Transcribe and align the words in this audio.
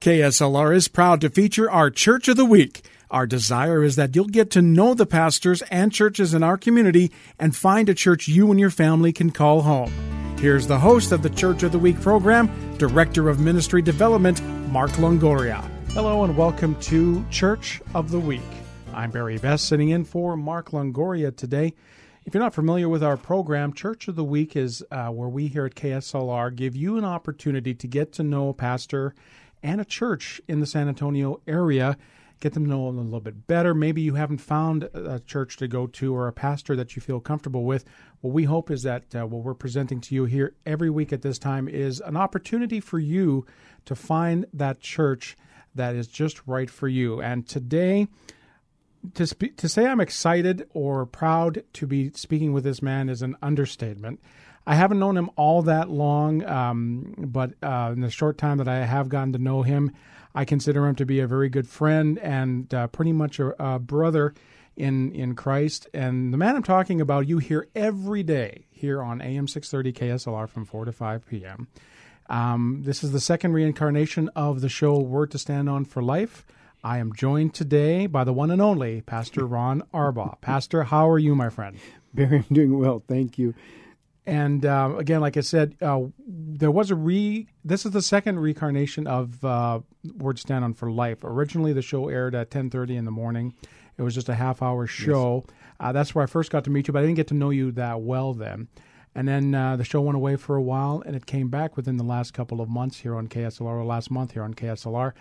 KSLR 0.00 0.76
is 0.76 0.86
proud 0.86 1.20
to 1.22 1.30
feature 1.30 1.68
our 1.68 1.90
Church 1.90 2.28
of 2.28 2.36
the 2.36 2.44
Week. 2.44 2.84
Our 3.10 3.26
desire 3.26 3.82
is 3.82 3.96
that 3.96 4.14
you'll 4.14 4.26
get 4.26 4.50
to 4.52 4.62
know 4.62 4.94
the 4.94 5.06
pastors 5.06 5.62
and 5.62 5.92
churches 5.92 6.32
in 6.32 6.44
our 6.44 6.56
community 6.56 7.10
and 7.40 7.56
find 7.56 7.88
a 7.88 7.94
church 7.94 8.28
you 8.28 8.50
and 8.52 8.60
your 8.60 8.70
family 8.70 9.12
can 9.12 9.30
call 9.30 9.62
home. 9.62 9.90
Here's 10.38 10.68
the 10.68 10.78
host 10.78 11.10
of 11.10 11.22
the 11.22 11.30
Church 11.30 11.64
of 11.64 11.72
the 11.72 11.78
Week 11.78 12.00
program, 12.00 12.76
Director 12.76 13.28
of 13.28 13.40
Ministry 13.40 13.82
Development, 13.82 14.40
Mark 14.70 14.92
Longoria. 14.92 15.66
Hello 15.92 16.22
and 16.22 16.36
welcome 16.36 16.78
to 16.82 17.24
Church 17.30 17.80
of 17.94 18.10
the 18.12 18.20
Week. 18.20 18.42
I'm 18.92 19.10
Barry 19.10 19.38
Best 19.38 19.66
sitting 19.66 19.88
in 19.88 20.04
for 20.04 20.36
Mark 20.36 20.70
Longoria 20.70 21.34
today. 21.34 21.74
If 22.26 22.34
you're 22.34 22.42
not 22.42 22.54
familiar 22.54 22.88
with 22.88 23.02
our 23.02 23.16
program, 23.16 23.72
Church 23.72 24.08
of 24.08 24.16
the 24.16 24.24
Week 24.24 24.56
is 24.56 24.84
uh, 24.90 25.08
where 25.08 25.28
we 25.28 25.46
here 25.46 25.64
at 25.64 25.74
KSLR 25.74 26.54
give 26.54 26.76
you 26.76 26.98
an 26.98 27.04
opportunity 27.04 27.72
to 27.74 27.86
get 27.86 28.12
to 28.14 28.22
know 28.22 28.48
a 28.50 28.54
pastor 28.54 29.14
and 29.62 29.80
a 29.80 29.84
church 29.84 30.40
in 30.48 30.60
the 30.60 30.66
San 30.66 30.88
Antonio 30.88 31.40
area. 31.46 31.96
Get 32.40 32.52
them 32.52 32.64
to 32.64 32.70
know 32.70 32.86
them 32.86 32.98
a 32.98 33.02
little 33.02 33.20
bit 33.20 33.46
better. 33.46 33.74
Maybe 33.74 34.02
you 34.02 34.14
haven't 34.14 34.38
found 34.38 34.84
a 34.92 35.20
church 35.20 35.56
to 35.56 35.68
go 35.68 35.86
to 35.86 36.14
or 36.14 36.28
a 36.28 36.32
pastor 36.32 36.76
that 36.76 36.94
you 36.94 37.00
feel 37.00 37.18
comfortable 37.18 37.64
with. 37.64 37.84
What 38.20 38.34
we 38.34 38.44
hope 38.44 38.70
is 38.70 38.82
that 38.82 39.14
uh, 39.14 39.26
what 39.26 39.42
we're 39.42 39.54
presenting 39.54 40.02
to 40.02 40.14
you 40.14 40.26
here 40.26 40.54
every 40.66 40.90
week 40.90 41.14
at 41.14 41.22
this 41.22 41.38
time 41.38 41.66
is 41.66 42.00
an 42.00 42.16
opportunity 42.16 42.78
for 42.78 42.98
you 42.98 43.46
to 43.86 43.94
find 43.94 44.44
that 44.52 44.80
church 44.80 45.34
that 45.74 45.94
is 45.94 46.08
just 46.08 46.46
right 46.46 46.68
for 46.68 46.88
you. 46.88 47.22
And 47.22 47.48
today, 47.48 48.08
to 49.14 49.26
spe- 49.26 49.56
to 49.56 49.68
say 49.68 49.86
I'm 49.86 50.00
excited 50.00 50.68
or 50.74 51.06
proud 51.06 51.62
to 51.74 51.86
be 51.86 52.10
speaking 52.10 52.52
with 52.52 52.64
this 52.64 52.82
man 52.82 53.08
is 53.08 53.22
an 53.22 53.36
understatement. 53.40 54.20
I 54.66 54.74
haven't 54.74 54.98
known 54.98 55.16
him 55.16 55.30
all 55.36 55.62
that 55.62 55.88
long, 55.90 56.44
um, 56.44 57.14
but 57.18 57.52
uh, 57.62 57.90
in 57.92 58.00
the 58.00 58.10
short 58.10 58.36
time 58.36 58.58
that 58.58 58.66
I 58.66 58.84
have 58.84 59.08
gotten 59.08 59.32
to 59.34 59.38
know 59.38 59.62
him, 59.62 59.92
I 60.34 60.44
consider 60.44 60.86
him 60.86 60.96
to 60.96 61.06
be 61.06 61.20
a 61.20 61.26
very 61.26 61.48
good 61.48 61.68
friend 61.68 62.18
and 62.18 62.72
uh, 62.74 62.88
pretty 62.88 63.12
much 63.12 63.38
a, 63.38 63.54
a, 63.62 63.78
brother 63.78 64.34
in 64.76 65.12
in 65.12 65.34
Christ. 65.34 65.88
And 65.94 66.32
the 66.32 66.36
man 66.36 66.56
I'm 66.56 66.62
talking 66.62 67.00
about, 67.00 67.28
you 67.28 67.38
hear 67.38 67.68
every 67.74 68.22
day 68.22 68.66
here 68.70 69.00
on 69.00 69.22
AM 69.22 69.48
630 69.48 69.92
KSLR 69.92 70.48
from 70.48 70.64
4 70.64 70.86
to 70.86 70.92
5 70.92 71.26
p.m. 71.26 71.68
Um, 72.28 72.82
this 72.84 73.04
is 73.04 73.12
the 73.12 73.20
second 73.20 73.52
reincarnation 73.52 74.28
of 74.34 74.60
the 74.60 74.68
show 74.68 74.98
Word 74.98 75.30
to 75.30 75.38
Stand 75.38 75.70
On 75.70 75.84
for 75.84 76.02
Life. 76.02 76.44
I 76.82 76.98
am 76.98 77.14
joined 77.14 77.54
today 77.54 78.06
by 78.06 78.24
the 78.24 78.32
one 78.32 78.50
and 78.50 78.60
only 78.60 79.00
Pastor 79.00 79.46
Ron 79.46 79.82
Arbaugh. 79.94 80.40
Pastor, 80.40 80.84
how 80.84 81.08
are 81.08 81.18
you, 81.18 81.34
my 81.34 81.48
friend? 81.48 81.78
Barry, 82.14 82.44
I'm 82.48 82.54
doing 82.54 82.78
well. 82.78 83.02
Thank 83.08 83.38
you. 83.38 83.54
And 84.26 84.66
uh, 84.66 84.94
again, 84.98 85.20
like 85.20 85.36
I 85.36 85.40
said, 85.40 85.76
uh, 85.80 86.00
there 86.26 86.70
was 86.70 86.90
a 86.90 86.96
re. 86.96 87.46
This 87.64 87.86
is 87.86 87.92
the 87.92 88.02
second 88.02 88.40
reincarnation 88.40 89.06
of 89.06 89.44
uh, 89.44 89.80
Word 90.16 90.40
Stand 90.40 90.64
On 90.64 90.74
for 90.74 90.90
Life. 90.90 91.22
Originally, 91.22 91.72
the 91.72 91.82
show 91.82 92.08
aired 92.08 92.34
at 92.34 92.50
10:30 92.50 92.96
in 92.96 93.04
the 93.04 93.12
morning. 93.12 93.54
It 93.96 94.02
was 94.02 94.14
just 94.14 94.28
a 94.28 94.34
half-hour 94.34 94.86
show. 94.88 95.44
Yes. 95.46 95.56
Uh, 95.78 95.92
that's 95.92 96.14
where 96.14 96.24
I 96.24 96.26
first 96.26 96.50
got 96.50 96.64
to 96.64 96.70
meet 96.70 96.88
you, 96.88 96.92
but 96.92 96.98
I 96.98 97.02
didn't 97.02 97.16
get 97.16 97.28
to 97.28 97.34
know 97.34 97.50
you 97.50 97.70
that 97.72 98.00
well 98.00 98.34
then. 98.34 98.68
And 99.14 99.26
then 99.26 99.54
uh, 99.54 99.76
the 99.76 99.84
show 99.84 100.02
went 100.02 100.16
away 100.16 100.36
for 100.36 100.56
a 100.56 100.62
while, 100.62 101.02
and 101.06 101.16
it 101.16 101.24
came 101.24 101.48
back 101.48 101.76
within 101.76 101.96
the 101.96 102.04
last 102.04 102.34
couple 102.34 102.60
of 102.60 102.68
months 102.68 102.98
here 102.98 103.14
on 103.14 103.28
KSLR, 103.28 103.62
or 103.62 103.84
last 103.84 104.10
month 104.10 104.32
here 104.32 104.42
on 104.42 104.52
KSLR. 104.52 105.12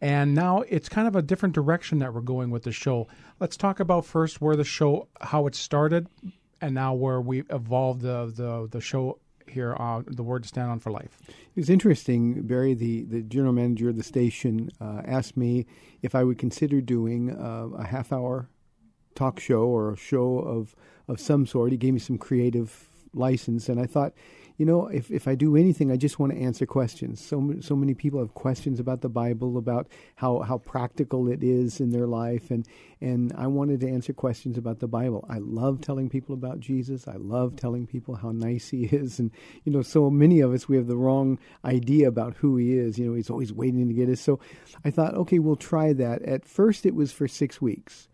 And 0.00 0.34
now 0.34 0.62
it's 0.68 0.88
kind 0.88 1.08
of 1.08 1.16
a 1.16 1.22
different 1.22 1.54
direction 1.54 1.98
that 2.00 2.12
we're 2.12 2.20
going 2.20 2.50
with 2.50 2.64
the 2.64 2.72
show. 2.72 3.08
Let's 3.40 3.56
talk 3.56 3.80
about 3.80 4.04
first 4.04 4.40
where 4.40 4.54
the 4.54 4.64
show, 4.64 5.08
how 5.20 5.46
it 5.46 5.54
started, 5.54 6.08
and 6.60 6.74
now 6.74 6.94
where 6.94 7.20
we 7.20 7.42
evolved 7.50 8.02
the 8.02 8.32
the, 8.34 8.68
the 8.70 8.80
show 8.80 9.18
here 9.48 9.74
the 10.06 10.22
word 10.22 10.42
to 10.42 10.48
stand 10.48 10.70
on 10.70 10.78
for 10.78 10.90
life. 10.90 11.18
It 11.28 11.60
was 11.60 11.70
interesting. 11.70 12.42
Barry, 12.42 12.74
the, 12.74 13.04
the 13.04 13.22
general 13.22 13.52
manager 13.52 13.88
of 13.88 13.96
the 13.96 14.02
station, 14.02 14.70
uh, 14.80 15.02
asked 15.04 15.36
me 15.36 15.66
if 16.02 16.14
I 16.14 16.22
would 16.24 16.38
consider 16.38 16.80
doing 16.80 17.30
uh, 17.30 17.68
a 17.76 17.84
half 17.86 18.12
hour 18.12 18.48
talk 19.14 19.40
show 19.40 19.62
or 19.62 19.92
a 19.92 19.96
show 19.96 20.38
of 20.38 20.76
of 21.08 21.20
some 21.20 21.46
sort. 21.46 21.72
He 21.72 21.78
gave 21.78 21.94
me 21.94 22.00
some 22.00 22.18
creative 22.18 22.88
license, 23.14 23.68
and 23.68 23.80
I 23.80 23.86
thought 23.86 24.12
you 24.58 24.66
know, 24.66 24.88
if, 24.88 25.12
if 25.12 25.28
I 25.28 25.36
do 25.36 25.56
anything, 25.56 25.92
I 25.92 25.96
just 25.96 26.18
want 26.18 26.32
to 26.32 26.38
answer 26.38 26.66
questions. 26.66 27.24
So 27.24 27.54
so 27.60 27.76
many 27.76 27.94
people 27.94 28.18
have 28.18 28.34
questions 28.34 28.80
about 28.80 29.02
the 29.02 29.08
Bible, 29.08 29.56
about 29.56 29.86
how, 30.16 30.40
how 30.40 30.58
practical 30.58 31.28
it 31.28 31.44
is 31.44 31.80
in 31.80 31.90
their 31.90 32.08
life, 32.08 32.50
and 32.50 32.66
and 33.00 33.32
I 33.38 33.46
wanted 33.46 33.78
to 33.80 33.88
answer 33.88 34.12
questions 34.12 34.58
about 34.58 34.80
the 34.80 34.88
Bible. 34.88 35.24
I 35.30 35.38
love 35.38 35.80
telling 35.80 36.10
people 36.10 36.34
about 36.34 36.58
Jesus. 36.58 37.06
I 37.06 37.14
love 37.14 37.54
telling 37.54 37.86
people 37.86 38.16
how 38.16 38.32
nice 38.32 38.68
He 38.68 38.84
is, 38.92 39.20
and 39.20 39.30
you 39.64 39.72
know, 39.72 39.82
so 39.82 40.10
many 40.10 40.40
of 40.40 40.52
us 40.52 40.68
we 40.68 40.76
have 40.76 40.88
the 40.88 40.96
wrong 40.96 41.38
idea 41.64 42.08
about 42.08 42.34
who 42.34 42.56
He 42.56 42.76
is. 42.76 42.98
You 42.98 43.06
know, 43.06 43.14
He's 43.14 43.30
always 43.30 43.52
waiting 43.52 43.86
to 43.86 43.94
get 43.94 44.08
us. 44.08 44.20
So 44.20 44.40
I 44.84 44.90
thought, 44.90 45.14
okay, 45.14 45.38
we'll 45.38 45.56
try 45.56 45.92
that. 45.92 46.22
At 46.22 46.44
first, 46.44 46.84
it 46.84 46.96
was 46.96 47.12
for 47.12 47.28
six 47.28 47.62
weeks 47.62 48.08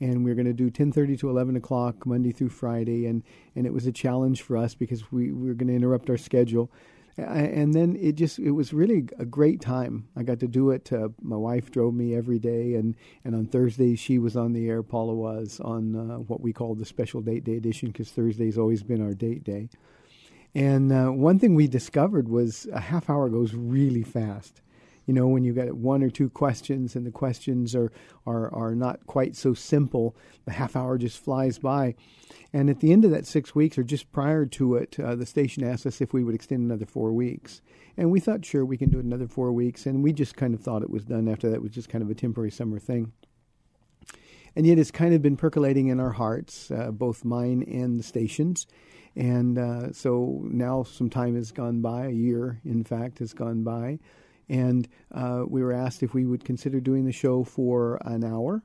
and 0.00 0.24
we 0.24 0.30
are 0.30 0.34
going 0.34 0.46
to 0.46 0.52
do 0.52 0.70
10:30 0.70 1.18
to 1.20 1.30
11 1.30 1.56
o'clock 1.56 2.06
Monday 2.06 2.32
through 2.32 2.50
Friday, 2.50 3.06
and 3.06 3.22
and 3.54 3.66
it 3.66 3.72
was 3.72 3.86
a 3.86 3.92
challenge 3.92 4.42
for 4.42 4.56
us 4.56 4.74
because 4.74 5.10
we, 5.10 5.32
we 5.32 5.48
were 5.48 5.54
going 5.54 5.68
to 5.68 5.74
interrupt 5.74 6.08
our 6.10 6.16
schedule, 6.16 6.70
and 7.16 7.74
then 7.74 7.96
it 8.00 8.12
just 8.12 8.38
it 8.38 8.52
was 8.52 8.72
really 8.72 9.08
a 9.18 9.24
great 9.24 9.60
time. 9.60 10.08
I 10.16 10.22
got 10.22 10.40
to 10.40 10.48
do 10.48 10.70
it. 10.70 10.92
Uh, 10.92 11.08
my 11.20 11.36
wife 11.36 11.70
drove 11.70 11.94
me 11.94 12.14
every 12.14 12.38
day, 12.38 12.74
and 12.74 12.94
and 13.24 13.34
on 13.34 13.46
Thursdays 13.46 13.98
she 13.98 14.18
was 14.18 14.36
on 14.36 14.52
the 14.52 14.68
air. 14.68 14.82
Paula 14.82 15.14
was 15.14 15.60
on 15.60 15.96
uh, 15.96 16.18
what 16.18 16.40
we 16.40 16.52
call 16.52 16.74
the 16.74 16.86
special 16.86 17.20
date 17.20 17.44
day 17.44 17.56
edition 17.56 17.88
because 17.88 18.10
Thursday's 18.10 18.58
always 18.58 18.82
been 18.82 19.02
our 19.02 19.14
date 19.14 19.44
day. 19.44 19.68
And 20.54 20.92
uh, 20.92 21.08
one 21.08 21.38
thing 21.38 21.54
we 21.54 21.68
discovered 21.68 22.28
was 22.28 22.66
a 22.72 22.80
half 22.80 23.10
hour 23.10 23.28
goes 23.28 23.54
really 23.54 24.02
fast 24.02 24.62
you 25.08 25.14
know, 25.14 25.26
when 25.26 25.42
you 25.42 25.54
got 25.54 25.72
one 25.72 26.02
or 26.02 26.10
two 26.10 26.28
questions 26.28 26.94
and 26.94 27.06
the 27.06 27.10
questions 27.10 27.74
are, 27.74 27.90
are, 28.26 28.54
are 28.54 28.74
not 28.74 29.06
quite 29.06 29.34
so 29.34 29.54
simple, 29.54 30.14
the 30.44 30.52
half 30.52 30.76
hour 30.76 30.98
just 30.98 31.18
flies 31.18 31.58
by. 31.58 31.94
And 32.52 32.68
at 32.68 32.80
the 32.80 32.92
end 32.92 33.06
of 33.06 33.10
that 33.12 33.26
six 33.26 33.54
weeks, 33.54 33.78
or 33.78 33.82
just 33.84 34.12
prior 34.12 34.44
to 34.44 34.74
it, 34.74 35.00
uh, 35.00 35.14
the 35.14 35.24
station 35.24 35.64
asked 35.64 35.86
us 35.86 36.02
if 36.02 36.12
we 36.12 36.22
would 36.22 36.34
extend 36.34 36.62
another 36.62 36.84
four 36.84 37.10
weeks. 37.12 37.62
And 37.96 38.10
we 38.10 38.20
thought, 38.20 38.44
sure, 38.44 38.66
we 38.66 38.76
can 38.76 38.90
do 38.90 39.00
another 39.00 39.26
four 39.26 39.50
weeks. 39.50 39.86
And 39.86 40.04
we 40.04 40.12
just 40.12 40.36
kind 40.36 40.52
of 40.52 40.60
thought 40.60 40.82
it 40.82 40.90
was 40.90 41.06
done 41.06 41.26
after 41.26 41.48
that. 41.48 41.56
It 41.56 41.62
was 41.62 41.72
just 41.72 41.88
kind 41.88 42.04
of 42.04 42.10
a 42.10 42.14
temporary 42.14 42.50
summer 42.50 42.78
thing. 42.78 43.12
And 44.54 44.66
yet 44.66 44.78
it's 44.78 44.90
kind 44.90 45.14
of 45.14 45.22
been 45.22 45.38
percolating 45.38 45.88
in 45.88 46.00
our 46.00 46.12
hearts, 46.12 46.70
uh, 46.70 46.90
both 46.90 47.24
mine 47.24 47.64
and 47.66 47.98
the 47.98 48.04
station's. 48.04 48.66
And 49.16 49.58
uh, 49.58 49.92
so 49.94 50.42
now 50.44 50.82
some 50.82 51.08
time 51.08 51.34
has 51.34 51.50
gone 51.50 51.80
by, 51.80 52.08
a 52.08 52.10
year, 52.10 52.60
in 52.62 52.84
fact, 52.84 53.20
has 53.20 53.32
gone 53.32 53.62
by 53.62 54.00
and 54.48 54.88
uh, 55.12 55.44
we 55.46 55.62
were 55.62 55.72
asked 55.72 56.02
if 56.02 56.14
we 56.14 56.26
would 56.26 56.44
consider 56.44 56.80
doing 56.80 57.04
the 57.04 57.12
show 57.12 57.44
for 57.44 57.98
an 58.04 58.24
hour 58.24 58.62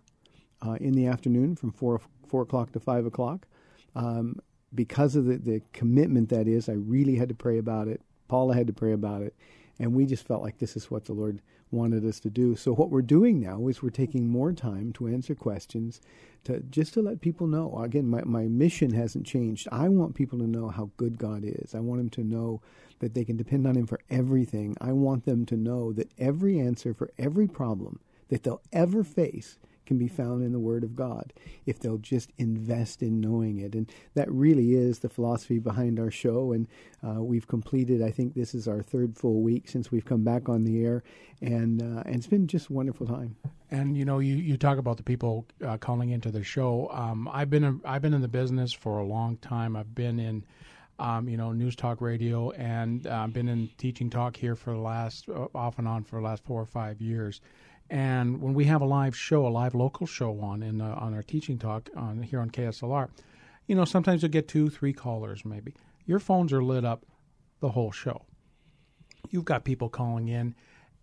uh, 0.65 0.77
in 0.79 0.93
the 0.93 1.07
afternoon 1.07 1.55
from 1.55 1.71
four 1.71 2.01
four 2.27 2.43
o'clock 2.43 2.71
to 2.71 2.79
five 2.79 3.05
o'clock. 3.05 3.47
Um, 3.95 4.39
because 4.73 5.15
of 5.15 5.25
the, 5.25 5.37
the 5.37 5.61
commitment 5.71 6.29
that 6.29 6.47
is, 6.47 6.67
I 6.67 6.73
really 6.73 7.15
had 7.15 7.29
to 7.29 7.35
pray 7.35 7.59
about 7.59 7.87
it. 7.87 8.01
Paula 8.27 8.55
had 8.55 8.67
to 8.67 8.73
pray 8.73 8.91
about 8.91 9.21
it, 9.21 9.35
and 9.79 9.93
we 9.93 10.05
just 10.05 10.25
felt 10.25 10.41
like 10.41 10.57
this 10.57 10.75
is 10.75 10.89
what 10.89 11.05
the 11.05 11.13
Lord 11.13 11.41
wanted 11.73 12.05
us 12.05 12.19
to 12.21 12.29
do. 12.29 12.55
So 12.55 12.73
what 12.73 12.89
we're 12.89 13.01
doing 13.01 13.41
now 13.41 13.67
is 13.67 13.81
we're 13.81 13.89
taking 13.89 14.29
more 14.29 14.53
time 14.53 14.93
to 14.93 15.07
answer 15.07 15.35
questions, 15.35 15.99
to 16.45 16.59
just 16.61 16.93
to 16.93 17.01
let 17.01 17.21
people 17.21 17.47
know. 17.47 17.75
Again, 17.77 18.07
my, 18.07 18.23
my 18.23 18.47
mission 18.47 18.93
hasn't 18.93 19.25
changed. 19.25 19.67
I 19.71 19.89
want 19.89 20.15
people 20.15 20.39
to 20.39 20.47
know 20.47 20.69
how 20.69 20.91
good 20.97 21.17
God 21.17 21.43
is. 21.43 21.73
I 21.73 21.79
want 21.79 21.99
them 21.99 22.09
to 22.11 22.23
know 22.23 22.61
that 22.99 23.13
they 23.13 23.25
can 23.25 23.35
depend 23.35 23.67
on 23.67 23.75
Him 23.75 23.87
for 23.87 23.99
everything. 24.09 24.77
I 24.79 24.91
want 24.91 25.25
them 25.25 25.45
to 25.47 25.57
know 25.57 25.91
that 25.93 26.11
every 26.17 26.59
answer 26.59 26.93
for 26.93 27.09
every 27.17 27.47
problem 27.47 27.99
that 28.29 28.43
they'll 28.43 28.61
ever 28.71 29.03
face 29.03 29.57
can 29.85 29.97
be 29.97 30.07
found 30.07 30.43
in 30.43 30.51
the 30.51 30.59
Word 30.59 30.83
of 30.83 30.95
God 30.95 31.33
if 31.65 31.79
they'll 31.79 31.97
just 31.97 32.31
invest 32.37 33.01
in 33.01 33.19
knowing 33.19 33.59
it. 33.59 33.75
And 33.75 33.91
that 34.15 34.31
really 34.31 34.73
is 34.73 34.99
the 34.99 35.09
philosophy 35.09 35.59
behind 35.59 35.99
our 35.99 36.11
show. 36.11 36.51
And 36.51 36.67
uh, 37.05 37.21
we've 37.21 37.47
completed, 37.47 38.01
I 38.01 38.11
think 38.11 38.33
this 38.33 38.53
is 38.55 38.67
our 38.67 38.81
third 38.81 39.17
full 39.17 39.41
week 39.41 39.69
since 39.69 39.91
we've 39.91 40.05
come 40.05 40.23
back 40.23 40.49
on 40.49 40.63
the 40.63 40.83
air. 40.83 41.03
And, 41.41 41.81
uh, 41.81 42.03
and 42.05 42.15
it's 42.15 42.27
been 42.27 42.47
just 42.47 42.69
a 42.69 42.73
wonderful 42.73 43.07
time. 43.07 43.35
And 43.71 43.97
you 43.97 44.05
know, 44.05 44.19
you, 44.19 44.35
you 44.35 44.57
talk 44.57 44.77
about 44.77 44.97
the 44.97 45.03
people 45.03 45.45
uh, 45.65 45.77
calling 45.77 46.09
into 46.11 46.31
the 46.31 46.43
show. 46.43 46.89
Um, 46.91 47.27
I've 47.31 47.49
been 47.49 47.63
a, 47.63 47.75
I've 47.85 48.01
been 48.01 48.13
in 48.13 48.21
the 48.21 48.27
business 48.27 48.71
for 48.71 48.99
a 48.99 49.05
long 49.05 49.37
time. 49.37 49.75
I've 49.75 49.95
been 49.95 50.19
in 50.19 50.45
um, 50.99 51.27
you 51.27 51.37
know, 51.37 51.51
news 51.51 51.75
talk 51.75 52.01
radio, 52.01 52.51
and 52.51 53.05
uh, 53.07 53.27
been 53.27 53.49
in 53.49 53.69
teaching 53.77 54.09
talk 54.09 54.35
here 54.35 54.55
for 54.55 54.73
the 54.73 54.79
last, 54.79 55.27
uh, 55.29 55.47
off 55.55 55.79
and 55.79 55.87
on 55.87 56.03
for 56.03 56.19
the 56.19 56.25
last 56.25 56.43
four 56.43 56.61
or 56.61 56.65
five 56.65 57.01
years. 57.01 57.41
And 57.89 58.41
when 58.41 58.53
we 58.53 58.65
have 58.65 58.81
a 58.81 58.85
live 58.85 59.15
show, 59.15 59.45
a 59.45 59.49
live 59.49 59.75
local 59.75 60.07
show 60.07 60.39
on 60.39 60.63
in 60.63 60.81
uh, 60.81 60.95
on 60.99 61.13
our 61.13 61.23
teaching 61.23 61.59
talk 61.59 61.89
on 61.95 62.23
here 62.23 62.39
on 62.39 62.49
KSLR, 62.49 63.09
you 63.67 63.75
know, 63.75 63.85
sometimes 63.85 64.21
you'll 64.21 64.31
get 64.31 64.47
two, 64.47 64.69
three 64.69 64.93
callers 64.93 65.45
maybe. 65.45 65.75
Your 66.05 66.19
phones 66.19 66.51
are 66.51 66.63
lit 66.63 66.85
up 66.85 67.05
the 67.59 67.69
whole 67.69 67.91
show. 67.91 68.25
You've 69.29 69.45
got 69.45 69.63
people 69.63 69.89
calling 69.89 70.27
in, 70.27 70.55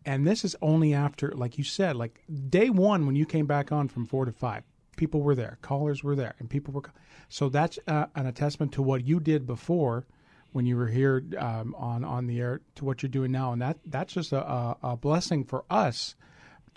and 0.05 0.27
this 0.27 0.45
is 0.45 0.57
only 0.61 0.93
after, 0.93 1.33
like 1.33 1.59
you 1.59 1.65
said, 1.65 1.97
like 1.97 2.23
day 2.49 2.71
one 2.71 3.07
when 3.07 3.17
you 3.17 3.25
came 3.25 3.47
back 3.47 3.73
on 3.73 3.89
from 3.89 4.05
four 4.05 4.25
to 4.25 4.33
five 4.33 4.65
people 5.01 5.23
were 5.23 5.35
there, 5.35 5.57
callers 5.63 6.05
were 6.05 6.15
there, 6.15 6.35
and 6.39 6.51
people 6.51 6.75
were. 6.75 6.83
So 7.31 7.49
that's 7.49 7.79
uh, 7.87 8.07
an 8.15 8.27
attestament 8.27 8.73
to 8.73 8.83
what 8.83 9.07
you 9.07 9.19
did 9.19 9.47
before 9.47 10.07
when 10.53 10.67
you 10.67 10.77
were 10.77 10.89
here 10.89 11.25
um, 11.39 11.75
on 11.77 12.05
on 12.05 12.27
the 12.27 12.39
air 12.39 12.61
to 12.75 12.85
what 12.85 13.03
you're 13.03 13.09
doing 13.09 13.33
now, 13.33 13.53
and 13.53 13.63
that 13.63 13.79
that's 13.87 14.13
just 14.13 14.33
a, 14.33 14.77
a 14.83 14.97
blessing 14.97 15.45
for 15.45 15.65
us 15.71 16.17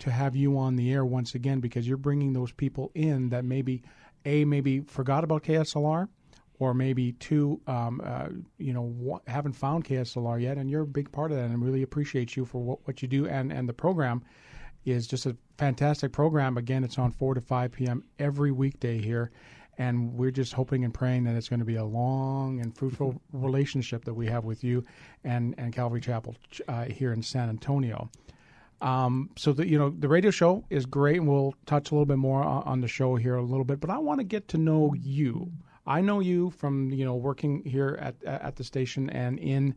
to 0.00 0.10
have 0.10 0.34
you 0.36 0.58
on 0.58 0.76
the 0.76 0.92
air 0.92 1.04
once 1.04 1.34
again 1.34 1.60
because 1.60 1.86
you're 1.86 1.96
bringing 1.96 2.32
those 2.32 2.52
people 2.52 2.90
in 2.94 3.28
that 3.30 3.44
maybe 3.44 3.82
a 4.24 4.44
maybe 4.44 4.80
forgot 4.80 5.24
about 5.24 5.42
KSLR 5.42 6.08
or 6.58 6.72
maybe 6.72 7.12
two, 7.12 7.60
um, 7.66 8.00
uh, 8.04 8.28
you 8.58 8.72
know, 8.72 9.20
haven't 9.26 9.54
found 9.54 9.84
KSLR 9.84 10.40
yet, 10.40 10.56
and 10.56 10.70
you're 10.70 10.82
a 10.82 10.86
big 10.86 11.10
part 11.10 11.32
of 11.32 11.36
that. 11.36 11.44
And 11.44 11.52
I 11.52 11.56
really 11.56 11.82
appreciate 11.82 12.36
you 12.36 12.44
for 12.44 12.62
what, 12.62 12.78
what 12.86 13.02
you 13.02 13.08
do 13.08 13.26
and 13.26 13.52
and 13.52 13.68
the 13.68 13.72
program 13.72 14.22
is 14.84 15.06
just 15.06 15.26
a 15.26 15.36
fantastic 15.58 16.12
program. 16.12 16.56
Again, 16.56 16.84
it's 16.84 16.98
on 16.98 17.10
4 17.10 17.34
to 17.34 17.40
5 17.40 17.72
p.m. 17.72 18.04
every 18.18 18.52
weekday 18.52 19.00
here. 19.00 19.30
And 19.76 20.14
we're 20.14 20.30
just 20.30 20.52
hoping 20.52 20.84
and 20.84 20.94
praying 20.94 21.24
that 21.24 21.34
it's 21.34 21.48
going 21.48 21.58
to 21.58 21.66
be 21.66 21.76
a 21.76 21.84
long 21.84 22.60
and 22.60 22.76
fruitful 22.76 23.20
relationship 23.32 24.04
that 24.04 24.14
we 24.14 24.26
have 24.26 24.44
with 24.44 24.62
you 24.62 24.84
and, 25.24 25.54
and 25.58 25.72
Calvary 25.72 26.00
Chapel 26.00 26.36
uh, 26.68 26.84
here 26.84 27.12
in 27.12 27.22
San 27.22 27.48
Antonio. 27.48 28.08
Um, 28.84 29.30
so 29.36 29.54
the 29.54 29.66
you 29.66 29.78
know 29.78 29.90
the 29.90 30.08
radio 30.08 30.30
show 30.30 30.62
is 30.68 30.84
great, 30.84 31.16
and 31.16 31.26
we'll 31.26 31.54
touch 31.64 31.90
a 31.90 31.94
little 31.94 32.06
bit 32.06 32.18
more 32.18 32.42
on, 32.44 32.62
on 32.64 32.80
the 32.82 32.88
show 32.88 33.16
here 33.16 33.34
a 33.36 33.42
little 33.42 33.64
bit. 33.64 33.80
But 33.80 33.88
I 33.88 33.98
want 33.98 34.20
to 34.20 34.24
get 34.24 34.46
to 34.48 34.58
know 34.58 34.94
you. 34.94 35.50
I 35.86 36.02
know 36.02 36.20
you 36.20 36.50
from 36.50 36.90
you 36.90 37.04
know 37.04 37.14
working 37.14 37.64
here 37.64 37.98
at 38.00 38.22
at 38.24 38.56
the 38.56 38.64
station 38.64 39.08
and 39.08 39.38
in 39.38 39.74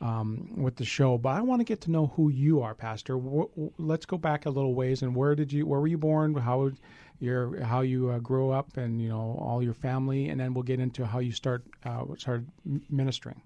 um, 0.00 0.50
with 0.56 0.76
the 0.76 0.84
show. 0.84 1.18
But 1.18 1.30
I 1.30 1.40
want 1.40 1.60
to 1.60 1.64
get 1.64 1.80
to 1.82 1.90
know 1.90 2.08
who 2.14 2.28
you 2.28 2.62
are, 2.62 2.74
Pastor. 2.74 3.14
W- 3.14 3.72
let's 3.78 4.06
go 4.06 4.16
back 4.16 4.46
a 4.46 4.50
little 4.50 4.74
ways. 4.74 5.02
And 5.02 5.16
where 5.16 5.34
did 5.34 5.52
you? 5.52 5.66
Where 5.66 5.80
were 5.80 5.88
you 5.88 5.98
born? 5.98 6.34
How 6.34 6.70
your 7.18 7.60
how 7.64 7.80
you 7.80 8.10
uh, 8.10 8.18
grew 8.20 8.50
up, 8.50 8.76
and 8.76 9.02
you 9.02 9.08
know 9.08 9.36
all 9.40 9.62
your 9.62 9.74
family, 9.74 10.28
and 10.28 10.40
then 10.40 10.54
we'll 10.54 10.62
get 10.62 10.78
into 10.78 11.06
how 11.06 11.18
you 11.18 11.32
start 11.32 11.64
uh, 11.84 12.04
started 12.16 12.48
ministering. 12.88 13.42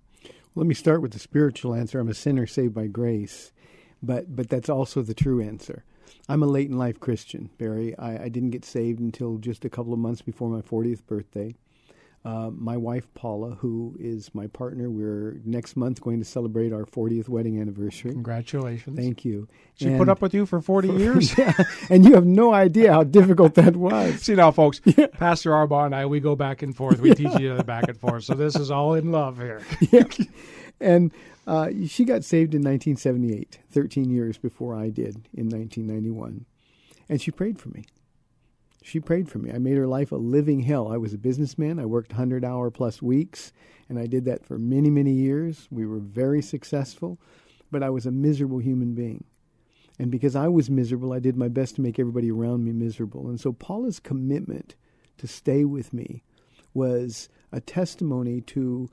Let 0.55 0.67
me 0.67 0.75
start 0.75 1.01
with 1.01 1.13
the 1.13 1.19
spiritual 1.19 1.75
answer. 1.75 1.99
I'm 1.99 2.09
a 2.09 2.15
sinner 2.15 2.47
saved 2.47 2.75
by 2.75 2.89
grace, 2.89 3.53
but 4.03 4.35
but 4.35 4.49
that's 4.49 4.69
also 4.69 5.03
the 5.03 5.15
true 5.15 5.41
answer. 5.41 5.85
I'm 6.29 6.43
a 6.43 6.47
late 6.47 6.69
in 6.69 6.79
life 6.79 7.01
Christian, 7.01 7.51
Barry. 7.59 7.97
I, 7.99 8.25
I 8.25 8.29
didn't 8.29 8.51
get 8.51 8.65
saved 8.65 9.01
until 9.01 9.39
just 9.39 9.65
a 9.65 9.71
couple 9.71 9.93
of 9.93 9.99
months 9.99 10.23
before 10.23 10.49
my 10.49 10.61
40th 10.61 11.05
birthday. 11.07 11.55
Uh, 12.25 12.51
my 12.55 12.77
wife 12.77 13.13
Paula, 13.15 13.57
who 13.57 13.97
is 13.99 14.33
my 14.33 14.47
partner. 14.47 14.89
We're 14.89 15.41
next 15.45 15.75
month 15.75 16.01
going 16.01 16.21
to 16.21 16.25
celebrate 16.25 16.73
our 16.73 16.85
40th 16.85 17.29
wedding 17.29 17.61
anniversary. 17.61 18.13
Congratulations! 18.13 18.97
Thank 18.97 19.25
you. 19.25 19.49
She 19.75 19.89
and, 19.89 19.99
put 19.99 20.09
up 20.09 20.23
with 20.23 20.33
you 20.33 20.47
for 20.47 20.61
40 20.61 20.89
years, 20.93 21.37
yeah, 21.39 21.53
and 21.91 22.05
you 22.05 22.15
have 22.15 22.25
no 22.25 22.55
idea 22.55 22.93
how 22.93 23.03
difficult 23.03 23.55
that 23.55 23.75
was. 23.75 24.21
See 24.23 24.37
now, 24.37 24.53
folks, 24.53 24.81
yeah. 24.85 25.09
Pastor 25.09 25.51
Arbaugh 25.51 25.87
and 25.87 25.97
I, 25.97 26.07
we 26.07 26.21
go 26.21 26.37
back 26.37 26.63
and 26.63 26.77
forth. 26.77 27.01
We 27.01 27.09
yeah. 27.09 27.15
teach 27.17 27.41
each 27.41 27.51
other 27.51 27.65
back 27.65 27.89
and 27.89 27.99
forth. 27.99 28.23
So 28.23 28.35
this 28.35 28.55
is 28.55 28.71
all 28.71 28.95
in 28.95 29.11
love 29.11 29.39
here. 29.39 29.63
yeah. 29.91 30.05
And 30.79 31.13
uh, 31.47 31.71
she 31.87 32.05
got 32.05 32.25
saved 32.25 32.55
in 32.55 32.63
1978, 32.63 33.59
13 33.71 34.11
years 34.11 34.39
before 34.39 34.75
I 34.75 34.91
did 34.91 35.29
in 35.35 35.49
1991, 35.49 36.47
and 37.09 37.21
she 37.21 37.31
prayed 37.31 37.59
for 37.59 37.69
me 37.71 37.85
she 38.83 39.01
prayed 39.01 39.29
for 39.29 39.39
me. 39.39 39.51
I 39.51 39.59
made 39.59 39.77
her 39.77 39.87
life 39.87 40.13
a 40.13 40.17
living 40.17 40.61
hell. 40.61 40.93
I 40.93 40.97
was 40.97 41.15
a 41.15 41.19
businessman. 41.19 41.79
I 41.79 41.87
worked 41.87 42.13
100 42.13 42.45
hour 42.45 42.71
plus 42.71 43.01
weeks, 43.01 43.53
and 43.89 43.99
I 43.99 44.07
did 44.07 44.25
that 44.25 44.45
for 44.45 44.59
many, 44.59 44.91
many 44.91 45.13
years. 45.13 45.69
We 45.71 45.87
were 45.87 46.01
very 46.01 46.43
successful, 46.43 47.19
but 47.71 47.83
I 47.83 47.91
was 47.91 48.07
a 48.07 48.11
miserable 48.11 48.59
human 48.59 48.95
being. 48.95 49.25
And 49.99 50.11
because 50.11 50.35
I 50.35 50.49
was 50.49 50.71
miserable, 50.71 51.13
I 51.13 51.21
did 51.21 51.37
my 51.37 51.49
best 51.49 51.77
to 51.77 51.81
make 51.81 51.99
everybody 51.99 52.31
around 52.31 52.65
me 52.65 52.73
miserable. 52.73 53.29
And 53.29 53.41
so 53.41 53.53
Paula's 53.53 54.01
commitment 54.01 54.75
to 55.19 55.27
stay 55.27 55.65
with 55.65 55.93
me 55.93 56.23
was 56.75 57.29
a 57.53 57.61
testimony 57.61 58.41
to 58.41 58.89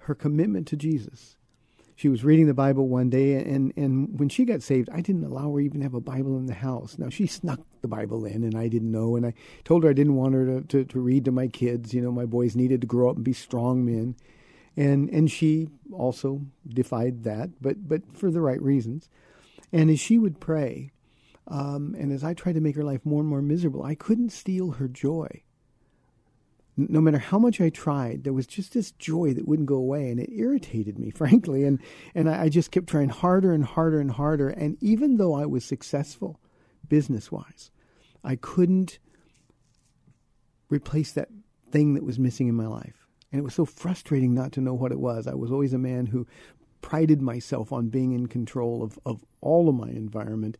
her 0.00 0.14
commitment 0.14 0.66
to 0.68 0.76
Jesus 0.76 1.36
she 2.02 2.08
was 2.08 2.24
reading 2.24 2.48
the 2.48 2.52
Bible 2.52 2.88
one 2.88 3.10
day, 3.10 3.34
and, 3.34 3.72
and 3.76 4.18
when 4.18 4.28
she 4.28 4.44
got 4.44 4.60
saved, 4.60 4.90
I 4.92 5.02
didn't 5.02 5.22
allow 5.22 5.52
her 5.52 5.60
even 5.60 5.78
to 5.78 5.84
have 5.84 5.94
a 5.94 6.00
Bible 6.00 6.36
in 6.36 6.46
the 6.46 6.52
house. 6.54 6.98
Now, 6.98 7.08
she 7.08 7.28
snuck 7.28 7.60
the 7.80 7.86
Bible 7.86 8.24
in, 8.24 8.42
and 8.42 8.56
I 8.56 8.66
didn't 8.66 8.90
know, 8.90 9.14
and 9.14 9.24
I 9.24 9.34
told 9.62 9.84
her 9.84 9.90
I 9.90 9.92
didn't 9.92 10.16
want 10.16 10.34
her 10.34 10.44
to, 10.46 10.62
to, 10.62 10.84
to 10.84 11.00
read 11.00 11.24
to 11.26 11.30
my 11.30 11.46
kids. 11.46 11.94
You 11.94 12.00
know, 12.00 12.10
my 12.10 12.24
boys 12.24 12.56
needed 12.56 12.80
to 12.80 12.88
grow 12.88 13.08
up 13.08 13.14
and 13.14 13.24
be 13.24 13.32
strong 13.32 13.84
men. 13.84 14.16
And, 14.76 15.10
and 15.10 15.30
she 15.30 15.68
also 15.92 16.40
defied 16.66 17.22
that, 17.22 17.50
but, 17.62 17.88
but 17.88 18.02
for 18.16 18.32
the 18.32 18.40
right 18.40 18.60
reasons. 18.60 19.08
And 19.72 19.88
as 19.88 20.00
she 20.00 20.18
would 20.18 20.40
pray, 20.40 20.90
um, 21.46 21.94
and 21.96 22.10
as 22.10 22.24
I 22.24 22.34
tried 22.34 22.56
to 22.56 22.60
make 22.60 22.74
her 22.74 22.82
life 22.82 23.06
more 23.06 23.20
and 23.20 23.28
more 23.28 23.42
miserable, 23.42 23.84
I 23.84 23.94
couldn't 23.94 24.30
steal 24.30 24.72
her 24.72 24.88
joy 24.88 25.44
no 26.76 27.00
matter 27.00 27.18
how 27.18 27.38
much 27.38 27.60
I 27.60 27.68
tried, 27.68 28.24
there 28.24 28.32
was 28.32 28.46
just 28.46 28.72
this 28.72 28.92
joy 28.92 29.34
that 29.34 29.46
wouldn't 29.46 29.68
go 29.68 29.76
away, 29.76 30.10
and 30.10 30.18
it 30.18 30.30
irritated 30.32 30.98
me, 30.98 31.10
frankly. 31.14 31.64
And 31.64 31.80
and 32.14 32.28
I, 32.28 32.48
just 32.48 32.70
kept 32.70 32.88
trying 32.88 33.10
harder 33.10 33.52
and 33.52 33.64
harder 33.64 34.00
and 34.00 34.10
harder. 34.10 34.48
And 34.48 34.76
even 34.80 35.16
though 35.16 35.34
I 35.34 35.46
was 35.46 35.64
successful, 35.64 36.40
business 36.88 37.30
wise, 37.30 37.70
I 38.24 38.36
couldn't 38.36 38.98
replace 40.68 41.12
that 41.12 41.28
thing 41.70 41.94
that 41.94 42.04
was 42.04 42.18
missing 42.18 42.48
in 42.48 42.54
my 42.54 42.66
life. 42.66 43.06
And 43.30 43.38
it 43.38 43.44
was 43.44 43.54
so 43.54 43.64
frustrating 43.64 44.34
not 44.34 44.52
to 44.52 44.60
know 44.60 44.74
what 44.74 44.92
it 44.92 45.00
was. 45.00 45.26
I 45.26 45.34
was 45.34 45.50
always 45.50 45.72
a 45.72 45.78
man 45.78 46.06
who 46.06 46.26
prided 46.82 47.22
myself 47.22 47.72
on 47.72 47.88
being 47.88 48.12
in 48.12 48.26
control 48.26 48.82
of, 48.82 48.98
of 49.06 49.24
all 49.40 49.68
of 49.68 49.74
my 49.74 49.88
environment. 49.88 50.58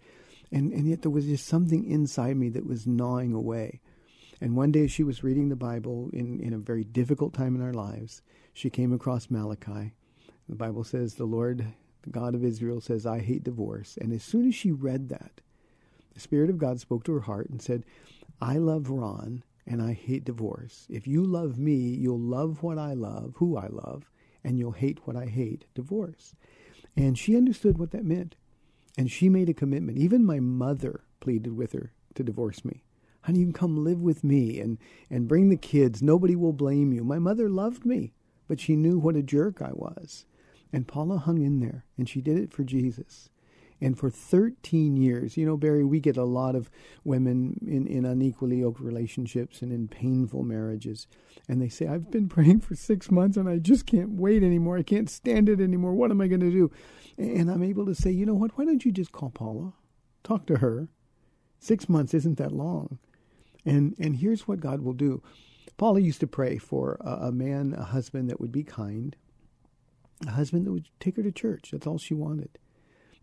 And, 0.50 0.72
and 0.72 0.88
yet 0.88 1.02
there 1.02 1.10
was 1.10 1.26
just 1.26 1.46
something 1.46 1.84
inside 1.84 2.36
me 2.36 2.48
that 2.50 2.66
was 2.66 2.86
gnawing 2.86 3.34
away. 3.34 3.80
And 4.42 4.56
one 4.56 4.72
day 4.72 4.88
she 4.88 5.04
was 5.04 5.22
reading 5.22 5.48
the 5.50 5.54
Bible 5.54 6.10
in, 6.12 6.40
in 6.40 6.52
a 6.52 6.58
very 6.58 6.82
difficult 6.82 7.32
time 7.32 7.54
in 7.54 7.62
our 7.62 7.72
lives. 7.72 8.22
She 8.52 8.70
came 8.70 8.92
across 8.92 9.30
Malachi. 9.30 9.92
The 10.48 10.56
Bible 10.56 10.82
says, 10.82 11.14
The 11.14 11.26
Lord, 11.26 11.64
the 12.02 12.10
God 12.10 12.34
of 12.34 12.44
Israel, 12.44 12.80
says, 12.80 13.06
I 13.06 13.20
hate 13.20 13.44
divorce. 13.44 13.96
And 14.00 14.12
as 14.12 14.24
soon 14.24 14.48
as 14.48 14.54
she 14.56 14.72
read 14.72 15.10
that, 15.10 15.42
the 16.12 16.18
Spirit 16.18 16.50
of 16.50 16.58
God 16.58 16.80
spoke 16.80 17.04
to 17.04 17.12
her 17.12 17.20
heart 17.20 17.50
and 17.50 17.62
said, 17.62 17.84
I 18.40 18.56
love 18.56 18.90
Ron 18.90 19.44
and 19.64 19.80
I 19.80 19.92
hate 19.92 20.24
divorce. 20.24 20.88
If 20.90 21.06
you 21.06 21.22
love 21.22 21.56
me, 21.56 21.76
you'll 21.76 22.18
love 22.18 22.64
what 22.64 22.78
I 22.78 22.94
love, 22.94 23.34
who 23.36 23.56
I 23.56 23.68
love, 23.68 24.10
and 24.42 24.58
you'll 24.58 24.72
hate 24.72 25.06
what 25.06 25.14
I 25.14 25.26
hate, 25.26 25.66
divorce. 25.72 26.34
And 26.96 27.16
she 27.16 27.36
understood 27.36 27.78
what 27.78 27.92
that 27.92 28.04
meant. 28.04 28.34
And 28.98 29.08
she 29.08 29.28
made 29.28 29.48
a 29.48 29.54
commitment. 29.54 29.98
Even 29.98 30.24
my 30.24 30.40
mother 30.40 31.04
pleaded 31.20 31.56
with 31.56 31.74
her 31.74 31.92
to 32.16 32.24
divorce 32.24 32.64
me 32.64 32.82
honey, 33.22 33.40
you 33.40 33.46
can 33.46 33.52
come 33.52 33.84
live 33.84 34.00
with 34.00 34.22
me 34.22 34.60
and, 34.60 34.78
and 35.10 35.28
bring 35.28 35.48
the 35.48 35.56
kids. 35.56 36.02
Nobody 36.02 36.36
will 36.36 36.52
blame 36.52 36.92
you. 36.92 37.04
My 37.04 37.18
mother 37.18 37.48
loved 37.48 37.84
me, 37.84 38.12
but 38.48 38.60
she 38.60 38.76
knew 38.76 38.98
what 38.98 39.16
a 39.16 39.22
jerk 39.22 39.62
I 39.62 39.70
was. 39.72 40.26
And 40.72 40.88
Paula 40.88 41.18
hung 41.18 41.42
in 41.42 41.60
there, 41.60 41.84
and 41.98 42.08
she 42.08 42.20
did 42.20 42.38
it 42.38 42.52
for 42.52 42.64
Jesus. 42.64 43.28
And 43.82 43.98
for 43.98 44.10
13 44.10 44.96
years, 44.96 45.36
you 45.36 45.44
know, 45.44 45.56
Barry, 45.56 45.84
we 45.84 45.98
get 45.98 46.16
a 46.16 46.22
lot 46.22 46.54
of 46.54 46.70
women 47.02 47.58
in, 47.66 47.88
in 47.88 48.04
unequally 48.04 48.60
yoked 48.60 48.80
relationships 48.80 49.60
and 49.60 49.72
in 49.72 49.88
painful 49.88 50.44
marriages. 50.44 51.08
And 51.48 51.60
they 51.60 51.68
say, 51.68 51.88
I've 51.88 52.08
been 52.08 52.28
praying 52.28 52.60
for 52.60 52.76
six 52.76 53.10
months 53.10 53.36
and 53.36 53.48
I 53.48 53.58
just 53.58 53.84
can't 53.84 54.10
wait 54.10 54.44
anymore. 54.44 54.78
I 54.78 54.84
can't 54.84 55.10
stand 55.10 55.48
it 55.48 55.60
anymore. 55.60 55.94
What 55.94 56.12
am 56.12 56.20
I 56.20 56.28
going 56.28 56.42
to 56.42 56.50
do? 56.52 56.70
And 57.18 57.50
I'm 57.50 57.64
able 57.64 57.84
to 57.86 57.94
say, 57.94 58.12
you 58.12 58.24
know 58.24 58.34
what? 58.34 58.56
Why 58.56 58.64
don't 58.64 58.84
you 58.84 58.92
just 58.92 59.10
call 59.10 59.30
Paula? 59.30 59.72
Talk 60.22 60.46
to 60.46 60.58
her. 60.58 60.88
Six 61.58 61.88
months 61.88 62.14
isn't 62.14 62.38
that 62.38 62.52
long. 62.52 63.00
And 63.64 63.94
and 63.98 64.16
here's 64.16 64.48
what 64.48 64.60
God 64.60 64.80
will 64.80 64.92
do. 64.92 65.22
Paula 65.76 66.00
used 66.00 66.20
to 66.20 66.26
pray 66.26 66.58
for 66.58 66.98
a, 67.00 67.28
a 67.28 67.32
man, 67.32 67.74
a 67.76 67.84
husband 67.84 68.30
that 68.30 68.40
would 68.40 68.52
be 68.52 68.64
kind, 68.64 69.16
a 70.26 70.32
husband 70.32 70.66
that 70.66 70.72
would 70.72 70.88
take 71.00 71.16
her 71.16 71.22
to 71.22 71.32
church. 71.32 71.70
That's 71.72 71.86
all 71.86 71.98
she 71.98 72.14
wanted 72.14 72.58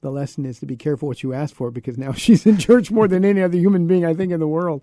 the 0.02 0.12
lesson 0.12 0.46
is 0.46 0.60
to 0.60 0.66
be 0.66 0.78
careful 0.78 1.08
what 1.08 1.24
you 1.24 1.34
ask 1.34 1.54
for 1.56 1.72
because 1.72 1.98
now 1.98 2.12
she's 2.14 2.46
in 2.46 2.58
church 2.58 2.92
more 2.92 3.08
than 3.08 3.26
any 3.26 3.42
other 3.42 3.58
human 3.58 3.88
being 3.88 4.06
I 4.06 4.14
think 4.14 4.32
in 4.32 4.40
the 4.40 4.48
world. 4.48 4.82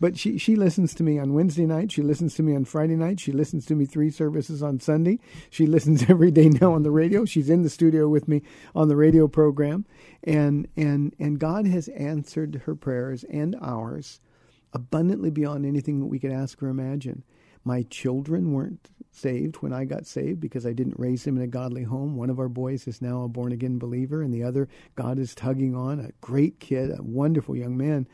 But 0.00 0.16
she 0.16 0.38
she 0.38 0.54
listens 0.54 0.94
to 0.94 1.02
me 1.02 1.18
on 1.18 1.34
Wednesday 1.34 1.66
night. 1.66 1.90
She 1.90 2.02
listens 2.02 2.34
to 2.36 2.42
me 2.42 2.54
on 2.54 2.64
Friday 2.64 2.94
night. 2.94 3.18
She 3.18 3.32
listens 3.32 3.66
to 3.66 3.74
me 3.74 3.84
three 3.84 4.10
services 4.10 4.62
on 4.62 4.78
Sunday. 4.78 5.18
She 5.50 5.66
listens 5.66 6.04
every 6.08 6.30
day 6.30 6.48
now 6.48 6.72
on 6.72 6.82
the 6.82 6.90
radio. 6.90 7.24
She's 7.24 7.50
in 7.50 7.62
the 7.62 7.70
studio 7.70 8.08
with 8.08 8.28
me 8.28 8.42
on 8.74 8.88
the 8.88 8.96
radio 8.96 9.26
program, 9.26 9.86
and 10.22 10.68
and 10.76 11.14
and 11.18 11.38
God 11.38 11.66
has 11.66 11.88
answered 11.88 12.62
her 12.66 12.74
prayers 12.74 13.24
and 13.24 13.56
ours 13.60 14.20
abundantly 14.72 15.30
beyond 15.30 15.64
anything 15.64 16.00
that 16.00 16.06
we 16.06 16.18
could 16.18 16.32
ask 16.32 16.62
or 16.62 16.68
imagine. 16.68 17.24
My 17.64 17.82
children 17.82 18.52
weren't 18.52 18.88
saved 19.10 19.56
when 19.56 19.72
I 19.72 19.84
got 19.84 20.06
saved 20.06 20.40
because 20.40 20.64
I 20.64 20.72
didn't 20.72 20.98
raise 20.98 21.24
them 21.24 21.36
in 21.36 21.42
a 21.42 21.48
godly 21.48 21.82
home. 21.82 22.16
One 22.16 22.30
of 22.30 22.38
our 22.38 22.48
boys 22.48 22.86
is 22.86 23.02
now 23.02 23.22
a 23.22 23.28
born 23.28 23.52
again 23.52 23.78
believer, 23.78 24.22
and 24.22 24.32
the 24.32 24.44
other, 24.44 24.68
God 24.94 25.18
is 25.18 25.34
tugging 25.34 25.74
on 25.74 25.98
a 25.98 26.12
great 26.20 26.60
kid, 26.60 26.90
a 26.90 27.02
wonderful 27.02 27.56
young 27.56 27.76
man. 27.76 28.06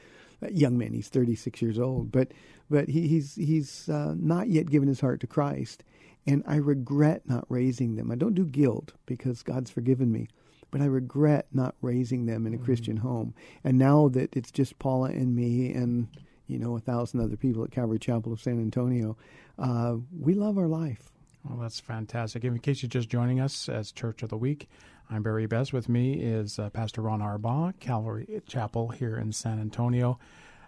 Young 0.51 0.77
man, 0.77 0.93
he's 0.93 1.09
36 1.09 1.63
years 1.63 1.79
old, 1.79 2.13
but 2.13 2.33
but 2.69 2.89
he, 2.89 3.07
he's 3.09 3.35
he's 3.35 3.89
uh, 3.89 4.15
not 4.17 4.49
yet 4.49 4.69
given 4.69 4.89
his 4.89 5.01
heart 5.01 5.21
to 5.21 5.27
Christ, 5.27 5.85
and 6.27 6.43
I 6.47 6.57
regret 6.57 7.23
not 7.25 7.47
raising 7.49 7.97
them. 7.97 8.11
I 8.11 8.17
don't 8.17 8.35
do 8.35 8.45
guilt 8.45 8.93
because 9.07 9.43
God's 9.43 9.71
forgiven 9.71 10.13
me, 10.13 10.29
but 10.71 10.83
I 10.83 10.87
regret 10.87 11.47
not 11.53 11.77
raising 11.81 12.27
them 12.27 12.47
in 12.47 12.53
a 12.53 12.57
mm-hmm. 12.57 12.65
Christian 12.65 12.97
home. 12.99 13.35
And 13.63 13.79
now 13.79 14.09
that 14.09 14.37
it's 14.37 14.51
just 14.51 14.79
Paula 14.79 15.11
and 15.11 15.35
me, 15.35 15.73
and 15.73 16.09
you 16.47 16.59
know, 16.59 16.77
a 16.77 16.81
thousand 16.81 17.21
other 17.21 17.37
people 17.37 17.65
at 17.65 17.71
Calvary 17.71 17.99
Chapel 17.99 18.33
of 18.33 18.41
San 18.41 18.59
Antonio. 18.59 19.17
Uh, 19.59 19.97
we 20.19 20.35
love 20.35 20.59
our 20.59 20.67
life. 20.67 21.11
Well, 21.45 21.59
that's 21.59 21.81
fantastic. 21.81 22.45
In 22.45 22.59
case 22.59 22.83
you're 22.83 22.89
just 22.89 23.09
joining 23.09 23.41
us 23.41 23.69
as 23.69 23.93
Church 23.93 24.23
of 24.23 24.31
the 24.31 24.37
Week, 24.37 24.69
I'm 25.11 25.23
Barry 25.23 25.47
Best. 25.47 25.73
With 25.73 25.89
me 25.89 26.15
is 26.15 26.59
uh, 26.59 26.71
Pastor 26.71 27.03
Ron 27.03 27.21
Arbaugh, 27.21 27.79
Calvary 27.81 28.43
Chapel 28.47 28.89
here 28.89 29.17
in 29.17 29.33
San 29.33 29.61
Antonio. 29.61 30.19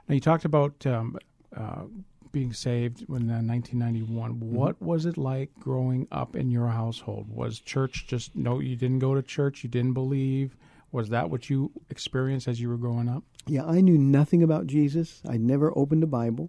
Now, 0.09 0.14
you 0.14 0.21
talked 0.21 0.45
about 0.45 0.87
um, 0.87 1.18
uh, 1.56 1.85
being 2.33 2.52
saved 2.52 3.00
in 3.09 3.28
1991. 3.28 4.35
Mm-hmm. 4.35 4.54
What 4.54 4.80
was 4.80 5.06
it 5.06 5.16
like 5.16 5.50
growing 5.59 6.06
up 6.12 6.37
in 6.37 6.50
your 6.50 6.68
household? 6.68 7.28
Was 7.30 7.59
church 7.59 8.06
just 8.06 8.37
no? 8.37 8.61
You 8.61 8.76
didn't 8.76 8.99
go 8.99 9.14
to 9.14 9.23
church. 9.23 9.64
You 9.64 9.71
didn't 9.71 9.95
believe. 9.95 10.56
Was 10.97 11.11
that 11.11 11.29
what 11.29 11.50
you 11.50 11.73
experienced 11.91 12.49
as 12.49 12.59
you 12.59 12.71
were 12.71 12.79
growing 12.79 13.07
up? 13.07 13.23
Yeah, 13.47 13.67
I 13.67 13.83
knew 13.83 13.99
nothing 13.99 14.43
about 14.43 14.67
Jesus. 14.67 15.21
I'd 15.29 15.43
never 15.43 15.71
opened 15.76 16.03
a 16.03 16.07
Bible. 16.07 16.49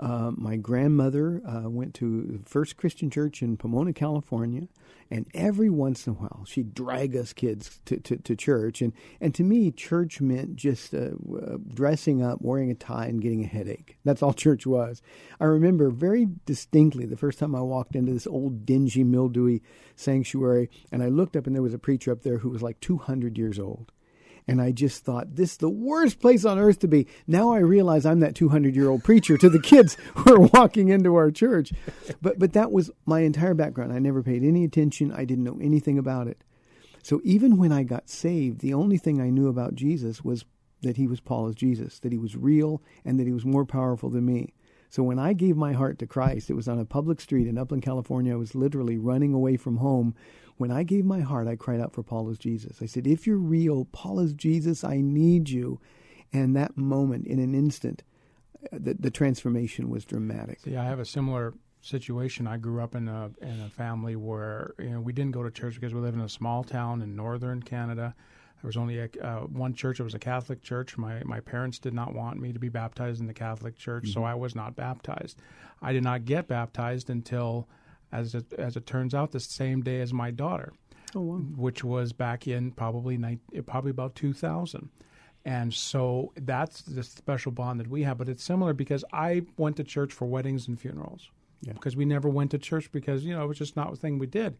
Uh, 0.00 0.32
my 0.34 0.56
grandmother 0.56 1.42
uh, 1.46 1.68
went 1.68 1.92
to 1.92 2.22
the 2.22 2.48
First 2.48 2.78
Christian 2.78 3.10
Church 3.10 3.42
in 3.42 3.58
Pomona, 3.58 3.92
California, 3.92 4.66
and 5.10 5.26
every 5.34 5.68
once 5.68 6.06
in 6.06 6.14
a 6.14 6.16
while 6.16 6.46
she'd 6.46 6.72
drag 6.72 7.14
us 7.14 7.34
kids 7.34 7.80
to, 7.84 7.98
to, 7.98 8.16
to 8.16 8.34
church. 8.34 8.80
And, 8.80 8.94
and 9.20 9.34
to 9.34 9.42
me, 9.42 9.70
church 9.70 10.22
meant 10.22 10.56
just 10.56 10.94
uh, 10.94 11.10
dressing 11.68 12.22
up, 12.22 12.40
wearing 12.40 12.70
a 12.70 12.74
tie, 12.74 13.06
and 13.06 13.20
getting 13.20 13.44
a 13.44 13.48
headache. 13.48 13.98
That's 14.02 14.22
all 14.22 14.32
church 14.34 14.66
was. 14.66 15.02
I 15.38 15.44
remember 15.44 15.90
very 15.90 16.26
distinctly 16.46 17.04
the 17.04 17.18
first 17.18 17.38
time 17.38 17.54
I 17.54 17.60
walked 17.60 17.94
into 17.94 18.14
this 18.14 18.26
old, 18.26 18.64
dingy, 18.64 19.04
mildewy 19.04 19.62
sanctuary, 19.96 20.70
and 20.90 21.02
I 21.02 21.08
looked 21.08 21.36
up, 21.36 21.46
and 21.46 21.54
there 21.54 21.62
was 21.62 21.74
a 21.74 21.78
preacher 21.78 22.10
up 22.10 22.22
there 22.22 22.38
who 22.38 22.48
was 22.48 22.62
like 22.62 22.80
200 22.80 23.36
years 23.36 23.58
old. 23.58 23.92
And 24.46 24.60
I 24.60 24.72
just 24.72 25.04
thought, 25.04 25.36
this 25.36 25.52
is 25.52 25.56
the 25.58 25.68
worst 25.68 26.20
place 26.20 26.44
on 26.44 26.58
earth 26.58 26.80
to 26.80 26.88
be. 26.88 27.06
Now 27.26 27.52
I 27.52 27.58
realize 27.58 28.06
I'm 28.06 28.20
that 28.20 28.34
200 28.34 28.74
year 28.74 28.88
old 28.88 29.04
preacher 29.04 29.36
to 29.36 29.48
the 29.48 29.60
kids 29.60 29.96
who 30.14 30.34
are 30.34 30.48
walking 30.52 30.88
into 30.88 31.14
our 31.14 31.30
church. 31.30 31.72
But, 32.20 32.38
but 32.38 32.52
that 32.54 32.72
was 32.72 32.90
my 33.06 33.20
entire 33.20 33.54
background. 33.54 33.92
I 33.92 33.98
never 33.98 34.22
paid 34.22 34.42
any 34.42 34.64
attention, 34.64 35.12
I 35.12 35.24
didn't 35.24 35.44
know 35.44 35.58
anything 35.60 35.98
about 35.98 36.26
it. 36.26 36.42
So 37.02 37.20
even 37.24 37.56
when 37.56 37.72
I 37.72 37.82
got 37.82 38.10
saved, 38.10 38.60
the 38.60 38.74
only 38.74 38.98
thing 38.98 39.20
I 39.20 39.30
knew 39.30 39.48
about 39.48 39.74
Jesus 39.74 40.22
was 40.22 40.44
that 40.82 40.96
he 40.96 41.06
was 41.06 41.20
Paula's 41.20 41.54
Jesus, 41.54 41.98
that 42.00 42.12
he 42.12 42.18
was 42.18 42.36
real, 42.36 42.82
and 43.04 43.18
that 43.18 43.26
he 43.26 43.32
was 43.32 43.44
more 43.44 43.64
powerful 43.64 44.10
than 44.10 44.26
me. 44.26 44.54
So 44.90 45.02
when 45.02 45.18
I 45.18 45.32
gave 45.32 45.56
my 45.56 45.72
heart 45.72 45.98
to 46.00 46.06
Christ, 46.06 46.50
it 46.50 46.54
was 46.54 46.68
on 46.68 46.78
a 46.78 46.84
public 46.84 47.20
street 47.20 47.46
in 47.46 47.56
Upland, 47.56 47.82
California. 47.82 48.34
I 48.34 48.36
was 48.36 48.54
literally 48.54 48.98
running 48.98 49.32
away 49.32 49.56
from 49.56 49.78
home 49.78 50.14
when 50.60 50.70
I 50.70 50.82
gave 50.82 51.06
my 51.06 51.20
heart, 51.20 51.48
I 51.48 51.56
cried 51.56 51.80
out 51.80 51.94
for 51.94 52.02
Paula's 52.02 52.36
Jesus. 52.36 52.82
I 52.82 52.86
said, 52.86 53.06
If 53.06 53.26
you're 53.26 53.38
real, 53.38 53.86
Paula's 53.92 54.34
Jesus, 54.34 54.84
I 54.84 55.00
need 55.00 55.48
you. 55.48 55.80
And 56.34 56.54
that 56.54 56.76
moment, 56.76 57.26
in 57.26 57.38
an 57.38 57.54
instant, 57.54 58.02
uh, 58.70 58.76
the, 58.78 58.92
the 58.92 59.10
transformation 59.10 59.88
was 59.88 60.04
dramatic. 60.04 60.60
See, 60.60 60.76
I 60.76 60.84
have 60.84 60.98
a 60.98 61.06
similar 61.06 61.54
situation. 61.80 62.46
I 62.46 62.58
grew 62.58 62.82
up 62.82 62.94
in 62.94 63.08
a 63.08 63.30
in 63.40 63.58
a 63.62 63.70
family 63.70 64.16
where 64.16 64.74
you 64.78 64.90
know 64.90 65.00
we 65.00 65.14
didn't 65.14 65.32
go 65.32 65.42
to 65.42 65.50
church 65.50 65.76
because 65.76 65.94
we 65.94 66.00
live 66.00 66.12
in 66.12 66.20
a 66.20 66.28
small 66.28 66.62
town 66.62 67.00
in 67.00 67.16
northern 67.16 67.62
Canada. 67.62 68.14
There 68.62 68.68
was 68.68 68.76
only 68.76 68.98
a, 68.98 69.08
uh, 69.22 69.40
one 69.40 69.72
church. 69.74 70.00
It 70.00 70.04
was 70.04 70.14
a 70.14 70.18
Catholic 70.18 70.62
church. 70.62 70.98
My 70.98 71.22
my 71.24 71.40
parents 71.40 71.78
did 71.78 71.94
not 71.94 72.14
want 72.14 72.38
me 72.38 72.52
to 72.52 72.58
be 72.58 72.68
baptized 72.68 73.20
in 73.20 73.26
the 73.26 73.34
Catholic 73.34 73.76
church, 73.76 74.04
mm-hmm. 74.04 74.12
so 74.12 74.24
I 74.24 74.34
was 74.34 74.54
not 74.54 74.76
baptized. 74.76 75.40
I 75.82 75.92
did 75.92 76.04
not 76.04 76.24
get 76.24 76.46
baptized 76.46 77.08
until 77.08 77.68
as 78.12 78.34
it, 78.34 78.52
as 78.54 78.76
it 78.76 78.86
turns 78.86 79.14
out, 79.14 79.32
the 79.32 79.40
same 79.40 79.82
day 79.82 80.00
as 80.00 80.12
my 80.12 80.30
daughter, 80.30 80.72
oh, 81.14 81.20
wow. 81.20 81.36
which 81.36 81.84
was 81.84 82.12
back 82.12 82.46
in 82.46 82.72
probably 82.72 83.38
probably 83.66 83.90
about 83.90 84.14
2000. 84.14 84.88
And 85.44 85.72
so 85.72 86.32
that's 86.36 86.82
the 86.82 87.02
special 87.02 87.50
bond 87.50 87.80
that 87.80 87.88
we 87.88 88.02
have. 88.02 88.18
But 88.18 88.28
it's 88.28 88.44
similar 88.44 88.74
because 88.74 89.04
I 89.12 89.42
went 89.56 89.76
to 89.76 89.84
church 89.84 90.12
for 90.12 90.26
weddings 90.26 90.68
and 90.68 90.78
funerals 90.78 91.30
yeah. 91.62 91.72
because 91.72 91.96
we 91.96 92.04
never 92.04 92.28
went 92.28 92.50
to 92.50 92.58
church 92.58 92.92
because, 92.92 93.24
you 93.24 93.34
know, 93.34 93.44
it 93.44 93.46
was 93.48 93.58
just 93.58 93.76
not 93.76 93.92
a 93.92 93.96
thing 93.96 94.18
we 94.18 94.26
did. 94.26 94.58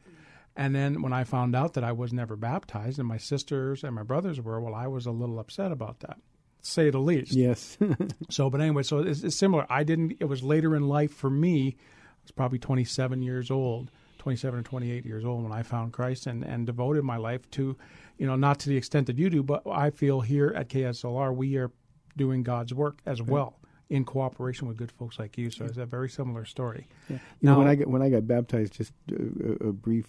And 0.56 0.74
then 0.74 1.02
when 1.02 1.12
I 1.12 1.24
found 1.24 1.54
out 1.54 1.74
that 1.74 1.84
I 1.84 1.92
was 1.92 2.12
never 2.12 2.36
baptized 2.36 2.98
and 2.98 3.06
my 3.06 3.16
sisters 3.16 3.84
and 3.84 3.94
my 3.94 4.02
brothers 4.02 4.40
were, 4.40 4.60
well, 4.60 4.74
I 4.74 4.86
was 4.88 5.06
a 5.06 5.10
little 5.10 5.38
upset 5.38 5.72
about 5.72 6.00
that, 6.00 6.18
say 6.60 6.90
the 6.90 6.98
least. 6.98 7.32
Yes. 7.32 7.78
so, 8.30 8.50
but 8.50 8.60
anyway, 8.60 8.82
so 8.82 8.98
it's, 8.98 9.22
it's 9.22 9.36
similar. 9.36 9.66
I 9.70 9.84
didn't, 9.84 10.16
it 10.20 10.26
was 10.26 10.42
later 10.42 10.74
in 10.74 10.88
life 10.88 11.12
for 11.12 11.30
me 11.30 11.76
was 12.22 12.32
probably 12.32 12.58
27 12.58 13.22
years 13.22 13.50
old, 13.50 13.90
27 14.18 14.60
or 14.60 14.62
28 14.62 15.04
years 15.04 15.24
old 15.24 15.42
when 15.42 15.52
I 15.52 15.62
found 15.62 15.92
Christ 15.92 16.26
and, 16.26 16.44
and 16.44 16.66
devoted 16.66 17.04
my 17.04 17.16
life 17.16 17.50
to, 17.52 17.76
you 18.18 18.26
know, 18.26 18.36
not 18.36 18.60
to 18.60 18.68
the 18.68 18.76
extent 18.76 19.06
that 19.06 19.18
you 19.18 19.30
do, 19.30 19.42
but 19.42 19.62
I 19.66 19.90
feel 19.90 20.20
here 20.20 20.52
at 20.56 20.68
KSLR 20.68 21.34
we 21.34 21.56
are 21.56 21.70
doing 22.16 22.42
God's 22.42 22.74
work 22.74 22.98
as 23.06 23.22
well 23.22 23.56
in 23.88 24.04
cooperation 24.04 24.68
with 24.68 24.76
good 24.76 24.92
folks 24.92 25.18
like 25.18 25.36
you. 25.36 25.50
So 25.50 25.64
it's 25.64 25.78
a 25.78 25.86
very 25.86 26.08
similar 26.08 26.44
story. 26.44 26.86
Yeah. 27.08 27.18
now, 27.42 27.52
know, 27.52 27.58
when 27.58 27.68
I 27.68 27.74
got 27.74 27.86
when 27.88 28.02
I 28.02 28.08
got 28.10 28.26
baptized, 28.26 28.74
just 28.74 28.92
a, 29.10 29.68
a 29.68 29.72
brief 29.72 30.06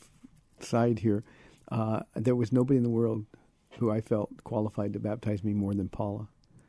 side 0.63 0.99
here, 0.99 1.23
uh, 1.71 2.01
there 2.15 2.35
was 2.35 2.51
nobody 2.51 2.77
in 2.77 2.83
the 2.83 2.89
world 2.89 3.25
who 3.77 3.89
I 3.89 4.01
felt 4.01 4.43
qualified 4.43 4.93
to 4.93 4.99
baptize 4.99 5.43
me 5.43 5.53
more 5.53 5.73
than 5.73 5.89
Paula. 5.89 6.27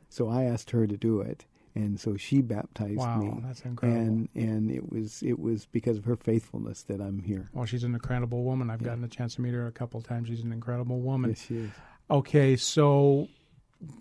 So 0.09 0.29
I 0.29 0.43
asked 0.43 0.71
her 0.71 0.87
to 0.87 0.95
do 0.95 1.21
it, 1.21 1.45
and 1.75 1.99
so 1.99 2.15
she 2.15 2.41
baptized 2.41 2.99
wow, 2.99 3.17
me. 3.17 3.33
that's 3.43 3.61
incredible. 3.61 3.99
And 3.99 4.29
and 4.35 4.71
it 4.71 4.91
was 4.91 5.23
it 5.23 5.39
was 5.39 5.65
because 5.65 5.97
of 5.97 6.05
her 6.05 6.15
faithfulness 6.15 6.83
that 6.83 7.01
I'm 7.01 7.19
here. 7.19 7.49
Well, 7.53 7.65
she's 7.65 7.83
an 7.83 7.93
incredible 7.93 8.43
woman. 8.43 8.69
I've 8.69 8.81
yeah. 8.81 8.89
gotten 8.89 9.03
a 9.03 9.07
chance 9.07 9.35
to 9.35 9.41
meet 9.41 9.53
her 9.53 9.67
a 9.67 9.71
couple 9.71 9.99
of 9.99 10.07
times. 10.07 10.27
She's 10.27 10.43
an 10.43 10.51
incredible 10.51 11.01
woman. 11.01 11.31
Yes, 11.31 11.41
she 11.41 11.57
is. 11.57 11.71
Okay, 12.11 12.55
so 12.55 13.27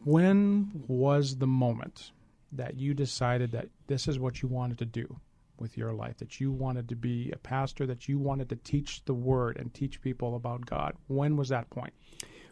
when 0.05 0.85
was 0.87 1.37
the 1.39 1.47
moment 1.47 2.13
that 2.53 2.77
you 2.77 2.95
decided 2.95 3.53
that 3.53 3.69
this 3.87 4.07
is 4.07 4.19
what 4.19 4.43
you 4.43 4.49
wanted 4.49 4.79
to 4.79 4.85
do 4.85 5.19
with 5.63 5.79
your 5.79 5.95
life? 5.95 6.19
That 6.19 6.41
you 6.41 6.53
wanted 6.53 6.91
to 6.91 6.97
be 6.97 7.31
a 7.33 7.39
pastor? 7.39 7.87
That 7.87 8.09
you 8.09 8.19
wanted 8.19 8.51
to 8.51 8.57
teach 8.57 9.05
the 9.07 9.15
word 9.15 9.57
and 9.57 9.73
teach 9.73 10.03
people 10.03 10.37
about 10.37 10.67
God? 10.67 10.95
When 11.07 11.37
was 11.37 11.49
that 11.49 11.71
point? 11.71 11.95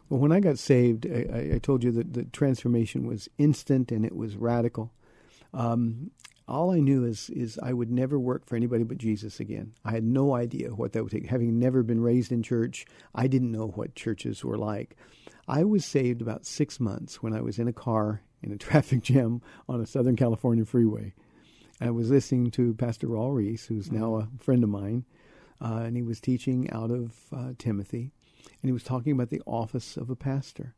Well, 0.09 0.21
when 0.21 0.33
I 0.33 0.41
got 0.41 0.59
saved, 0.59 1.07
I, 1.07 1.53
I 1.55 1.59
told 1.59 1.85
you 1.85 1.93
that 1.93 2.15
the 2.15 2.25
transformation 2.25 3.07
was 3.07 3.29
instant 3.37 3.93
and 3.93 4.05
it 4.05 4.17
was 4.17 4.37
radical. 4.37 4.93
Um, 5.53 6.11
all 6.49 6.73
I 6.73 6.81
knew 6.81 7.05
is 7.05 7.31
is 7.31 7.59
I 7.63 7.73
would 7.73 7.91
never 7.91 8.19
work 8.19 8.45
for 8.45 8.57
anybody 8.57 8.83
but 8.83 8.99
Jesus 8.99 9.39
again. 9.39 9.75
I 9.85 9.93
had 9.93 10.05
no 10.05 10.35
idea 10.35 10.75
what 10.75 10.93
that 10.93 11.05
would 11.05 11.13
take. 11.13 11.27
Having 11.27 11.59
never 11.59 11.83
been 11.85 12.01
raised 12.01 12.33
in 12.33 12.43
church, 12.43 12.87
I 13.15 13.29
didn't 13.29 13.53
know 13.53 13.69
what 13.69 13.95
churches 13.95 14.45
were 14.45 14.59
like. 14.59 14.97
I 15.47 15.65
was 15.65 15.85
saved 15.85 16.21
about 16.21 16.47
six 16.47 16.81
months 16.81 17.23
when 17.23 17.33
I 17.33 17.41
was 17.41 17.59
in 17.59 17.69
a 17.69 17.73
car 17.73 18.23
in 18.43 18.53
a 18.53 18.57
traffic 18.59 19.03
jam 19.03 19.43
on 19.69 19.81
a 19.81 19.87
Southern 19.87 20.17
California 20.17 20.65
freeway. 20.65 21.15
I 21.81 21.91
was 21.91 22.11
listening 22.11 22.51
to 22.53 22.75
Pastor 22.75 23.07
Raul 23.07 23.35
Ries, 23.35 23.65
who's 23.65 23.91
now 23.91 24.17
a 24.17 24.29
friend 24.39 24.63
of 24.63 24.69
mine, 24.69 25.07
uh, 25.63 25.83
and 25.85 25.97
he 25.97 26.03
was 26.03 26.21
teaching 26.21 26.71
out 26.71 26.91
of 26.91 27.15
uh, 27.35 27.53
Timothy, 27.57 28.13
and 28.45 28.69
he 28.69 28.73
was 28.73 28.85
talking 28.85 29.13
about 29.13 29.31
the 29.31 29.41
office 29.47 29.97
of 29.97 30.11
a 30.11 30.17
pastor. 30.17 30.75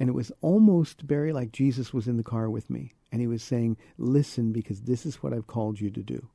And 0.00 0.08
it 0.08 0.14
was 0.14 0.32
almost 0.40 1.02
very 1.02 1.34
like 1.34 1.52
Jesus 1.52 1.92
was 1.92 2.08
in 2.08 2.16
the 2.16 2.22
car 2.22 2.48
with 2.48 2.70
me. 2.70 2.94
And 3.12 3.20
he 3.20 3.26
was 3.26 3.42
saying, 3.42 3.76
Listen, 3.98 4.52
because 4.52 4.82
this 4.82 5.04
is 5.04 5.22
what 5.22 5.32
I've 5.32 5.46
called 5.46 5.80
you 5.80 5.90
to 5.90 6.02
do. 6.02 6.28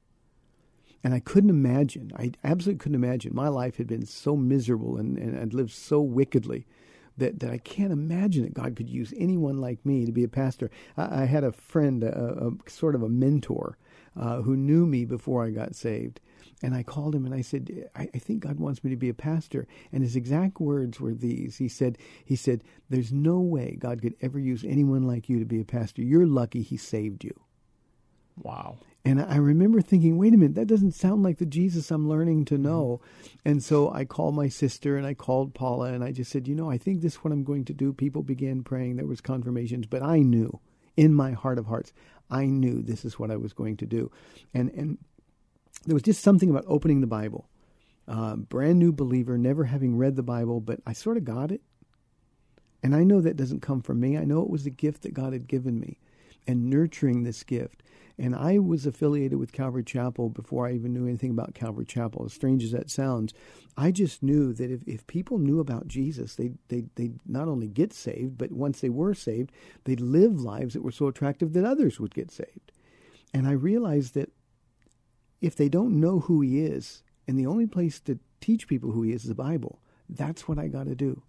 And 1.04 1.14
I 1.14 1.20
couldn't 1.20 1.50
imagine, 1.50 2.12
I 2.16 2.32
absolutely 2.44 2.80
couldn't 2.80 3.04
imagine. 3.04 3.34
My 3.34 3.48
life 3.48 3.78
had 3.78 3.88
been 3.88 4.06
so 4.06 4.36
miserable 4.36 4.98
and, 4.98 5.18
and 5.18 5.40
I'd 5.40 5.54
lived 5.54 5.72
so 5.72 6.02
wickedly 6.02 6.68
that, 7.18 7.40
that 7.40 7.52
I 7.52 7.58
can't 7.58 7.92
imagine 7.92 8.44
that 8.44 8.54
God 8.54 8.76
could 8.76 8.90
use 8.90 9.14
anyone 9.18 9.60
like 9.60 9.86
me 9.86 10.06
to 10.06 10.12
be 10.12 10.24
a 10.24 10.30
pastor. 10.30 10.70
I, 10.98 11.24
I 11.24 11.26
had 11.26 11.44
a 11.44 11.52
friend, 11.52 12.04
a, 12.04 12.48
a, 12.48 12.70
sort 12.70 12.96
of 12.96 13.04
a 13.04 13.10
mentor, 13.10 13.78
uh, 14.20 14.42
who 14.42 14.56
knew 14.56 14.86
me 14.86 15.06
before 15.06 15.46
I 15.46 15.52
got 15.52 15.76
saved. 15.76 16.20
And 16.64 16.76
I 16.76 16.84
called 16.84 17.16
him 17.16 17.26
and 17.26 17.34
I 17.34 17.42
said, 17.42 17.90
I, 17.96 18.10
I, 18.14 18.20
think 18.20 18.42
God 18.42 18.60
wants 18.60 18.84
me 18.84 18.92
to 18.92 18.96
be 18.96 19.10
a 19.10 19.16
pastor. 19.16 19.68
And 19.92 20.04
his 20.04 20.16
exact 20.16 20.60
words 20.60 21.00
were 21.00 21.14
these. 21.14 21.58
He 21.58 21.68
said, 21.68 21.98
he 22.24 22.36
said, 22.36 22.64
There's 22.90 23.12
no 23.12 23.40
way 23.40 23.78
God 23.80 24.02
could 24.02 24.14
ever 24.22 24.38
use 24.38 24.64
anyone 24.64 25.04
like 25.04 25.28
you 25.28 25.40
to 25.40 25.46
be 25.46 25.62
a 25.62 25.66
pastor. 25.66 26.04
You're 26.04 26.28
lucky 26.28 26.62
he 26.62 26.78
saved 26.78 27.24
you. 27.24 27.34
Wow. 28.38 28.78
And 29.04 29.22
I 29.22 29.38
remember 29.38 29.82
thinking, 29.82 30.18
wait 30.18 30.34
a 30.34 30.38
minute, 30.38 30.56
that 30.56 30.68
doesn't 30.68 30.92
sound 30.92 31.24
like 31.24 31.40
the 31.40 31.46
Jesus 31.46 31.90
I'm 31.90 32.08
learning 32.08 32.46
to 32.46 32.58
know. 32.58 33.02
Mm-hmm. 33.02 33.50
And 33.50 33.64
so 33.64 33.92
I 33.92 34.06
called 34.06 34.36
my 34.36 34.48
sister 34.48 34.96
and 34.96 35.08
I 35.08 35.16
called 35.16 35.56
Paula 35.56 35.92
and 35.92 36.04
I 36.04 36.12
just 36.12 36.32
said, 36.32 36.48
you 36.48 36.54
know, 36.54 36.70
I 36.70 36.78
think 36.78 37.02
this 37.02 37.14
is 37.14 37.18
what 37.20 37.34
I'm 37.34 37.44
going 37.44 37.66
to 37.66 37.74
do. 37.74 37.94
People 37.94 38.22
began 38.22 38.64
praying. 38.64 38.98
There 38.98 39.08
was 39.08 39.22
confirmations, 39.22 39.88
but 39.88 40.04
I 40.04 40.20
knew 40.20 40.60
in 40.96 41.14
my 41.14 41.32
heart 41.32 41.58
of 41.58 41.66
hearts, 41.66 41.94
I 42.30 42.46
knew 42.46 42.82
this 42.82 43.04
is 43.04 43.18
what 43.18 43.32
I 43.32 43.38
was 43.38 43.54
going 43.54 43.78
to 43.78 43.86
do. 43.86 44.12
And 44.54 44.70
and 44.72 44.98
there 45.86 45.96
was 45.96 46.04
just 46.04 46.22
something 46.22 46.50
about 46.50 46.66
opening 46.68 47.02
the 47.02 47.08
Bible. 47.08 47.50
Uh, 48.08 48.36
brand 48.36 48.78
new 48.78 48.92
believer, 48.92 49.38
never 49.38 49.66
having 49.66 49.98
read 49.98 50.16
the 50.16 50.24
Bible, 50.24 50.60
but 50.60 50.80
I 50.86 50.94
sort 50.94 51.18
of 51.18 51.24
got 51.24 51.52
it. 51.52 51.62
And 52.84 52.96
I 52.96 53.04
know 53.04 53.22
that 53.22 53.38
doesn't 53.38 53.62
come 53.62 53.82
from 53.82 54.00
me. 54.00 54.18
I 54.18 54.26
know 54.26 54.42
it 54.42 54.50
was 54.50 54.66
a 54.66 54.72
gift 54.72 55.04
that 55.04 55.14
God 55.14 55.34
had 55.34 55.48
given 55.48 55.80
me 55.80 55.98
and 56.48 56.70
nurturing 56.70 57.24
this 57.24 57.44
gift. 57.44 57.84
And 58.18 58.36
I 58.36 58.60
was 58.60 58.86
affiliated 58.86 59.40
with 59.40 59.52
Calvary 59.52 59.84
Chapel 59.84 60.30
before 60.30 60.68
I 60.68 60.74
even 60.74 60.94
knew 60.94 61.08
anything 61.08 61.32
about 61.32 61.56
Calvary 61.56 61.86
Chapel. 61.86 62.24
As 62.26 62.34
strange 62.34 62.64
as 62.64 62.72
that 62.72 62.92
sounds, 62.92 63.34
I 63.78 63.92
just 63.92 64.22
knew 64.22 64.54
that 64.54 64.70
if, 64.70 64.84
if 64.86 65.08
people 65.08 65.40
knew 65.40 65.60
about 65.60 65.88
Jesus, 65.88 66.36
they 66.36 66.52
they 66.68 66.86
they 66.96 67.12
not 67.26 67.48
only 67.48 67.68
get 67.68 67.94
saved, 67.94 68.38
but 68.38 68.52
once 68.52 68.80
they 68.80 68.90
were 68.90 69.14
saved, 69.14 69.52
they'd 69.86 70.02
live 70.02 70.40
lives 70.40 70.74
that 70.74 70.84
were 70.84 70.92
so 70.92 71.08
attractive 71.08 71.54
that 71.54 71.66
others 71.66 72.00
would 72.00 72.14
get 72.14 72.32
saved. 72.32 72.72
And 73.34 73.48
I 73.48 73.54
realized 73.54 74.14
that 74.14 74.32
if 75.40 75.56
they 75.56 75.70
don't 75.70 76.00
know 76.00 76.20
who 76.20 76.42
He 76.42 76.60
is, 76.60 77.02
and 77.28 77.40
the 77.40 77.48
only 77.48 77.66
place 77.66 78.00
to 78.02 78.20
teach 78.40 78.68
people 78.68 78.92
who 78.92 79.04
He 79.04 79.14
is 79.14 79.24
is 79.24 79.30
the 79.30 79.36
Bible, 79.36 79.82
that's 80.10 80.48
what 80.48 80.60
I 80.60 80.68
got 80.68 80.86
to 80.86 80.96
do. 80.96 81.24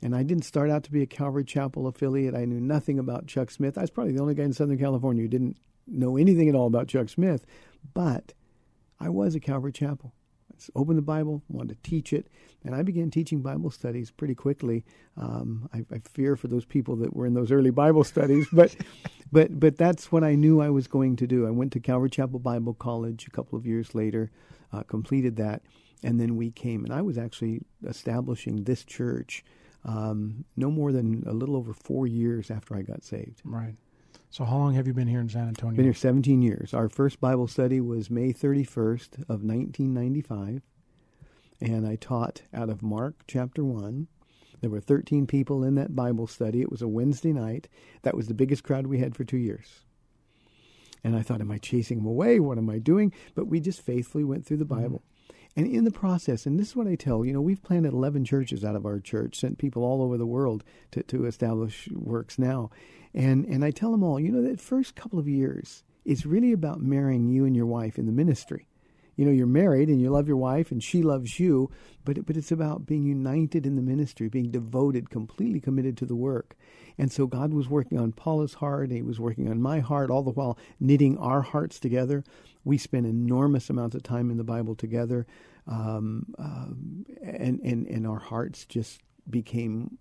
And 0.00 0.14
I 0.14 0.22
didn't 0.22 0.44
start 0.44 0.70
out 0.70 0.84
to 0.84 0.92
be 0.92 1.02
a 1.02 1.06
Calvary 1.06 1.44
Chapel 1.44 1.86
affiliate. 1.86 2.34
I 2.34 2.44
knew 2.44 2.60
nothing 2.60 2.98
about 2.98 3.26
Chuck 3.26 3.50
Smith. 3.50 3.76
I 3.76 3.82
was 3.82 3.90
probably 3.90 4.12
the 4.12 4.20
only 4.20 4.34
guy 4.34 4.44
in 4.44 4.52
Southern 4.52 4.78
California 4.78 5.22
who 5.22 5.28
didn't 5.28 5.56
know 5.86 6.16
anything 6.16 6.48
at 6.48 6.54
all 6.54 6.66
about 6.66 6.88
Chuck 6.88 7.08
Smith. 7.08 7.44
But 7.94 8.32
I 9.00 9.08
was 9.08 9.34
a 9.34 9.40
Calvary 9.40 9.72
Chapel. 9.72 10.12
I 10.52 10.78
opened 10.78 10.98
the 10.98 11.02
Bible, 11.02 11.42
wanted 11.48 11.82
to 11.82 11.90
teach 11.90 12.12
it, 12.12 12.28
and 12.64 12.74
I 12.74 12.82
began 12.82 13.10
teaching 13.10 13.42
Bible 13.42 13.70
studies 13.70 14.10
pretty 14.10 14.34
quickly. 14.34 14.84
Um, 15.16 15.68
I, 15.72 15.84
I, 15.94 16.00
fear 16.00 16.36
for 16.36 16.48
those 16.48 16.64
people 16.64 16.96
that 16.96 17.14
were 17.14 17.26
in 17.26 17.34
those 17.34 17.52
early 17.52 17.70
Bible 17.70 18.02
studies, 18.02 18.48
but 18.52 18.74
but 19.30 19.58
but 19.58 19.76
that's 19.76 20.10
what 20.10 20.24
I 20.24 20.34
knew 20.34 20.60
I 20.60 20.70
was 20.70 20.86
going 20.86 21.16
to 21.16 21.26
do. 21.26 21.46
I 21.46 21.50
went 21.50 21.72
to 21.72 21.80
Calvary 21.80 22.10
Chapel 22.10 22.40
Bible 22.40 22.74
College 22.74 23.26
a 23.26 23.30
couple 23.30 23.56
of 23.58 23.66
years 23.66 23.94
later, 23.94 24.30
uh, 24.72 24.82
completed 24.82 25.36
that, 25.36 25.62
and 26.02 26.20
then 26.20 26.36
we 26.36 26.50
came, 26.50 26.84
and 26.84 26.92
I 26.92 27.02
was 27.02 27.18
actually 27.18 27.60
establishing 27.86 28.64
this 28.64 28.84
church 28.84 29.44
um, 29.84 30.44
no 30.56 30.70
more 30.70 30.92
than 30.92 31.24
a 31.26 31.32
little 31.32 31.56
over 31.56 31.72
four 31.72 32.06
years 32.06 32.50
after 32.50 32.76
I 32.76 32.82
got 32.82 33.04
saved. 33.04 33.40
Right. 33.44 33.74
So, 34.30 34.44
how 34.44 34.56
long 34.56 34.74
have 34.74 34.86
you 34.86 34.92
been 34.92 35.08
here 35.08 35.20
in 35.20 35.28
San 35.28 35.48
Antonio? 35.48 35.76
Been 35.76 35.86
here 35.86 35.94
17 35.94 36.42
years. 36.42 36.74
Our 36.74 36.88
first 36.88 37.20
Bible 37.20 37.46
study 37.48 37.80
was 37.80 38.10
May 38.10 38.32
31st 38.32 39.20
of 39.22 39.42
1995, 39.42 40.62
and 41.60 41.86
I 41.86 41.96
taught 41.96 42.42
out 42.52 42.68
of 42.68 42.82
Mark 42.82 43.22
chapter 43.26 43.64
1. 43.64 44.06
There 44.60 44.70
were 44.70 44.80
13 44.80 45.26
people 45.26 45.64
in 45.64 45.76
that 45.76 45.94
Bible 45.94 46.26
study. 46.26 46.60
It 46.60 46.70
was 46.70 46.82
a 46.82 46.88
Wednesday 46.88 47.32
night. 47.32 47.68
That 48.02 48.16
was 48.16 48.26
the 48.26 48.34
biggest 48.34 48.64
crowd 48.64 48.86
we 48.86 48.98
had 48.98 49.14
for 49.14 49.24
two 49.24 49.38
years. 49.38 49.84
And 51.04 51.16
I 51.16 51.22
thought, 51.22 51.40
am 51.40 51.50
I 51.50 51.58
chasing 51.58 51.98
them 51.98 52.06
away? 52.06 52.40
What 52.40 52.58
am 52.58 52.68
I 52.68 52.78
doing? 52.78 53.12
But 53.34 53.46
we 53.46 53.60
just 53.60 53.80
faithfully 53.80 54.24
went 54.24 54.44
through 54.44 54.56
the. 54.58 54.64
Bible. 54.64 54.98
Mm-hmm. 54.98 55.17
And 55.58 55.66
in 55.66 55.82
the 55.82 55.90
process, 55.90 56.46
and 56.46 56.56
this 56.56 56.68
is 56.68 56.76
what 56.76 56.86
I 56.86 56.94
tell, 56.94 57.24
you 57.24 57.32
know, 57.32 57.40
we've 57.40 57.60
planted 57.60 57.92
11 57.92 58.24
churches 58.24 58.64
out 58.64 58.76
of 58.76 58.86
our 58.86 59.00
church, 59.00 59.40
sent 59.40 59.58
people 59.58 59.82
all 59.82 60.02
over 60.02 60.16
the 60.16 60.24
world 60.24 60.62
to, 60.92 61.02
to 61.02 61.24
establish 61.24 61.88
works 61.90 62.38
now. 62.38 62.70
And, 63.12 63.44
and 63.44 63.64
I 63.64 63.72
tell 63.72 63.90
them 63.90 64.04
all, 64.04 64.20
you 64.20 64.30
know, 64.30 64.40
that 64.42 64.60
first 64.60 64.94
couple 64.94 65.18
of 65.18 65.26
years, 65.26 65.82
it's 66.04 66.24
really 66.24 66.52
about 66.52 66.80
marrying 66.80 67.26
you 67.26 67.44
and 67.44 67.56
your 67.56 67.66
wife 67.66 67.98
in 67.98 68.06
the 68.06 68.12
ministry. 68.12 68.67
You 69.18 69.24
know, 69.24 69.32
you're 69.32 69.48
married 69.48 69.88
and 69.88 70.00
you 70.00 70.10
love 70.10 70.28
your 70.28 70.36
wife 70.36 70.70
and 70.70 70.80
she 70.80 71.02
loves 71.02 71.40
you, 71.40 71.72
but, 72.04 72.24
but 72.24 72.36
it's 72.36 72.52
about 72.52 72.86
being 72.86 73.02
united 73.02 73.66
in 73.66 73.74
the 73.74 73.82
ministry, 73.82 74.28
being 74.28 74.52
devoted, 74.52 75.10
completely 75.10 75.58
committed 75.58 75.96
to 75.96 76.06
the 76.06 76.14
work. 76.14 76.56
And 76.96 77.10
so 77.10 77.26
God 77.26 77.52
was 77.52 77.68
working 77.68 77.98
on 77.98 78.12
Paula's 78.12 78.54
heart, 78.54 78.92
He 78.92 79.02
was 79.02 79.18
working 79.18 79.50
on 79.50 79.60
my 79.60 79.80
heart, 79.80 80.08
all 80.08 80.22
the 80.22 80.30
while 80.30 80.56
knitting 80.78 81.18
our 81.18 81.42
hearts 81.42 81.80
together. 81.80 82.22
We 82.64 82.78
spent 82.78 83.06
enormous 83.06 83.68
amounts 83.68 83.96
of 83.96 84.04
time 84.04 84.30
in 84.30 84.36
the 84.36 84.44
Bible 84.44 84.76
together, 84.76 85.26
um, 85.66 86.26
uh, 86.38 86.68
and, 87.20 87.58
and, 87.60 87.88
and 87.88 88.06
our 88.06 88.20
hearts 88.20 88.66
just 88.66 89.00
became 89.28 89.98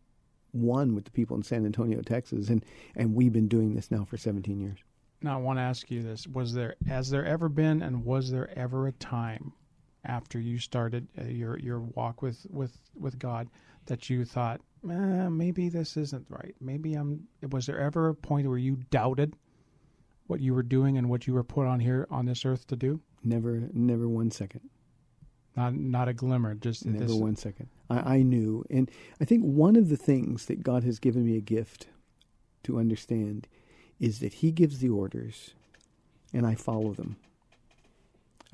one 0.51 0.93
with 0.93 1.05
the 1.05 1.11
people 1.11 1.35
in 1.35 1.41
San 1.41 1.65
Antonio, 1.65 2.01
Texas, 2.01 2.49
and, 2.49 2.63
and 2.95 3.15
we've 3.15 3.33
been 3.33 3.47
doing 3.47 3.73
this 3.73 3.89
now 3.89 4.05
for 4.05 4.17
17 4.17 4.59
years. 4.59 4.77
Now, 5.21 5.39
I 5.39 5.41
want 5.41 5.57
to 5.57 5.63
ask 5.63 5.89
you 5.89 6.03
this: 6.03 6.27
Was 6.27 6.53
there, 6.53 6.75
has 6.87 7.09
there 7.09 7.25
ever 7.25 7.49
been, 7.49 7.81
and 7.81 8.05
was 8.05 8.31
there 8.31 8.49
ever 8.57 8.87
a 8.87 8.91
time 8.93 9.53
after 10.05 10.39
you 10.39 10.57
started 10.57 11.07
uh, 11.19 11.25
your 11.25 11.59
your 11.59 11.79
walk 11.79 12.21
with 12.21 12.45
with 12.49 12.77
with 12.95 13.19
God 13.19 13.49
that 13.87 14.09
you 14.09 14.25
thought, 14.25 14.61
eh, 14.89 15.29
maybe 15.29 15.69
this 15.69 15.97
isn't 15.97 16.25
right? 16.29 16.55
Maybe 16.61 16.93
I'm. 16.93 17.27
Was 17.49 17.65
there 17.65 17.79
ever 17.79 18.09
a 18.09 18.15
point 18.15 18.47
where 18.47 18.57
you 18.57 18.77
doubted 18.89 19.35
what 20.27 20.41
you 20.41 20.53
were 20.53 20.63
doing 20.63 20.97
and 20.97 21.09
what 21.09 21.25
you 21.25 21.33
were 21.33 21.43
put 21.43 21.67
on 21.67 21.79
here 21.79 22.07
on 22.11 22.25
this 22.25 22.45
earth 22.45 22.67
to 22.67 22.75
do? 22.75 22.99
Never, 23.23 23.69
never 23.73 24.07
one 24.07 24.31
second. 24.31 24.61
Not, 25.55 25.73
not 25.73 26.07
a 26.07 26.13
glimmer. 26.13 26.53
Just 26.53 26.85
never 26.85 27.05
this. 27.05 27.13
one 27.13 27.35
second. 27.35 27.69
I, 27.89 28.15
I 28.15 28.21
knew, 28.21 28.63
and 28.69 28.91
I 29.19 29.25
think 29.25 29.43
one 29.43 29.75
of 29.75 29.89
the 29.89 29.97
things 29.97 30.45
that 30.45 30.61
God 30.61 30.83
has 30.83 30.99
given 30.99 31.25
me 31.25 31.35
a 31.35 31.41
gift 31.41 31.87
to 32.63 32.77
understand 32.77 33.47
is 33.99 34.19
that 34.19 34.35
He 34.35 34.51
gives 34.51 34.79
the 34.79 34.89
orders, 34.89 35.53
and 36.33 36.45
I 36.45 36.55
follow 36.55 36.93
them. 36.93 37.17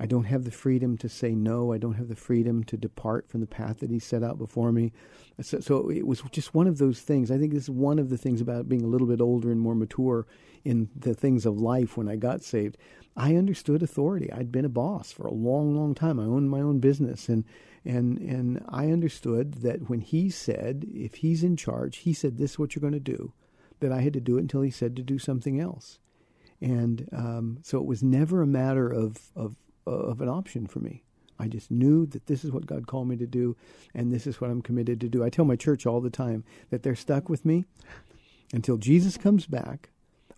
I 0.00 0.06
don't 0.06 0.24
have 0.24 0.44
the 0.44 0.50
freedom 0.50 0.98
to 0.98 1.08
say 1.08 1.34
no. 1.34 1.72
I 1.72 1.78
don't 1.78 1.94
have 1.94 2.08
the 2.08 2.16
freedom 2.16 2.64
to 2.64 2.76
depart 2.76 3.28
from 3.28 3.40
the 3.40 3.46
path 3.46 3.78
that 3.78 3.90
He 3.90 3.98
set 3.98 4.22
out 4.22 4.38
before 4.38 4.72
me. 4.72 4.92
So, 5.40 5.60
so, 5.60 5.88
it 5.90 6.06
was 6.06 6.22
just 6.32 6.54
one 6.54 6.66
of 6.66 6.78
those 6.78 7.00
things. 7.00 7.30
I 7.30 7.38
think 7.38 7.52
this 7.52 7.64
is 7.64 7.70
one 7.70 7.98
of 7.98 8.10
the 8.10 8.18
things 8.18 8.40
about 8.40 8.68
being 8.68 8.82
a 8.82 8.88
little 8.88 9.06
bit 9.06 9.20
older 9.20 9.52
and 9.52 9.60
more 9.60 9.74
mature 9.74 10.26
in 10.64 10.88
the 10.96 11.14
things 11.14 11.46
of 11.46 11.60
life 11.60 11.96
when 11.96 12.08
I 12.08 12.16
got 12.16 12.42
saved. 12.42 12.76
I 13.16 13.36
understood 13.36 13.82
authority. 13.82 14.32
I'd 14.32 14.50
been 14.50 14.64
a 14.64 14.70
boss 14.70 15.12
for 15.12 15.26
a 15.26 15.34
long, 15.34 15.76
long 15.76 15.94
time. 15.94 16.18
I 16.18 16.24
owned 16.24 16.50
my 16.50 16.60
own 16.60 16.80
business, 16.80 17.28
and 17.28 17.44
and 17.84 18.18
and 18.18 18.64
I 18.68 18.88
understood 18.88 19.54
that 19.62 19.88
when 19.88 20.00
He 20.00 20.30
said, 20.30 20.86
if 20.92 21.16
He's 21.16 21.44
in 21.44 21.56
charge, 21.56 21.98
He 21.98 22.12
said, 22.12 22.36
"This 22.36 22.52
is 22.52 22.58
what 22.58 22.74
you're 22.74 22.80
going 22.80 22.94
to 22.94 23.00
do," 23.00 23.32
that 23.84 23.92
I 23.92 24.00
had 24.00 24.14
to 24.14 24.20
do 24.20 24.36
it 24.38 24.40
until 24.40 24.62
He 24.62 24.70
said 24.70 24.96
to 24.96 25.02
do 25.02 25.18
something 25.18 25.60
else. 25.60 25.98
And 26.60 27.08
um, 27.12 27.58
so 27.62 27.78
it 27.78 27.84
was 27.84 28.02
never 28.02 28.42
a 28.42 28.46
matter 28.46 28.90
of, 28.90 29.30
of 29.36 29.56
of 29.86 30.20
an 30.20 30.28
option 30.28 30.66
for 30.66 30.80
me. 30.80 31.04
I 31.38 31.48
just 31.48 31.70
knew 31.70 32.06
that 32.06 32.26
this 32.26 32.44
is 32.44 32.52
what 32.52 32.66
God 32.66 32.86
called 32.86 33.08
me 33.08 33.16
to 33.16 33.26
do, 33.26 33.56
and 33.92 34.12
this 34.12 34.26
is 34.26 34.40
what 34.40 34.50
I'm 34.50 34.62
committed 34.62 35.00
to 35.00 35.08
do. 35.08 35.24
I 35.24 35.30
tell 35.30 35.44
my 35.44 35.56
church 35.56 35.84
all 35.84 36.00
the 36.00 36.10
time 36.10 36.44
that 36.70 36.82
they're 36.82 36.94
stuck 36.94 37.28
with 37.28 37.44
me 37.44 37.64
until 38.52 38.76
Jesus 38.76 39.16
comes 39.16 39.46
back, 39.46 39.90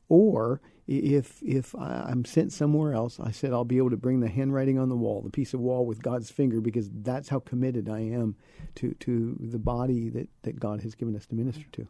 or 0.08 0.60
if 0.88 1.42
if 1.42 1.74
I'm 1.74 2.24
sent 2.24 2.52
somewhere 2.52 2.94
else, 2.94 3.20
I 3.20 3.30
said 3.30 3.52
I'll 3.52 3.64
be 3.64 3.76
able 3.76 3.90
to 3.90 3.96
bring 3.96 4.20
the 4.20 4.28
handwriting 4.28 4.78
on 4.78 4.88
the 4.88 4.96
wall, 4.96 5.20
the 5.20 5.30
piece 5.30 5.52
of 5.52 5.60
wall 5.60 5.84
with 5.84 6.02
God's 6.02 6.30
finger, 6.30 6.60
because 6.60 6.88
that's 6.90 7.28
how 7.28 7.40
committed 7.40 7.88
I 7.88 8.00
am 8.00 8.36
to 8.76 8.94
to 9.00 9.36
the 9.38 9.58
body 9.58 10.08
that, 10.10 10.28
that 10.42 10.58
God 10.58 10.82
has 10.82 10.94
given 10.94 11.14
us 11.14 11.26
to 11.26 11.34
minister 11.34 11.66
to. 11.72 11.88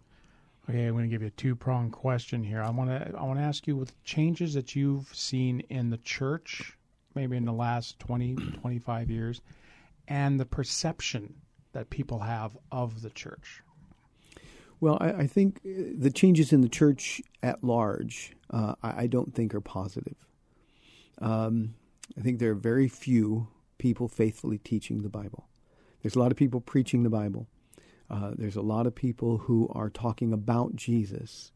Okay, 0.68 0.86
I'm 0.86 0.94
going 0.94 1.04
to 1.04 1.08
give 1.08 1.22
you 1.22 1.28
a 1.28 1.30
two 1.30 1.54
pronged 1.54 1.92
question 1.92 2.42
here. 2.42 2.60
I 2.60 2.70
want 2.70 2.90
to 2.90 3.16
I 3.16 3.22
want 3.22 3.38
to 3.38 3.44
ask 3.44 3.66
you 3.66 3.76
with 3.76 4.02
changes 4.04 4.54
that 4.54 4.74
you've 4.74 5.14
seen 5.14 5.60
in 5.68 5.90
the 5.90 5.98
church 5.98 6.76
maybe 7.16 7.36
in 7.36 7.46
the 7.46 7.52
last 7.52 7.98
20, 7.98 8.36
25 8.36 9.10
years, 9.10 9.40
and 10.06 10.38
the 10.38 10.44
perception 10.44 11.34
that 11.72 11.90
people 11.90 12.20
have 12.20 12.56
of 12.70 13.02
the 13.02 13.10
church? 13.10 13.62
Well, 14.78 14.98
I, 15.00 15.10
I 15.12 15.26
think 15.26 15.60
uh, 15.66 15.96
the 15.98 16.10
changes 16.10 16.52
in 16.52 16.60
the 16.60 16.68
church 16.68 17.20
at 17.42 17.64
large, 17.64 18.36
uh, 18.50 18.74
I, 18.82 19.02
I, 19.02 19.06
don't 19.06 19.34
think 19.34 19.54
are 19.54 19.60
positive. 19.60 20.16
Um, 21.18 21.74
I 22.16 22.20
think 22.20 22.38
there 22.38 22.50
are 22.50 22.54
very 22.54 22.86
few 22.86 23.48
people 23.78 24.06
faithfully 24.06 24.58
teaching 24.58 25.02
the 25.02 25.08
Bible. 25.08 25.48
There's 26.02 26.14
a 26.14 26.18
lot 26.18 26.30
of 26.30 26.36
people 26.36 26.60
preaching 26.60 27.02
the 27.02 27.10
Bible. 27.10 27.48
Uh, 28.08 28.32
there's 28.36 28.56
a 28.56 28.62
lot 28.62 28.86
of 28.86 28.94
people 28.94 29.38
who 29.38 29.68
are 29.74 29.90
talking 29.90 30.32
about 30.32 30.76
Jesus, 30.76 31.52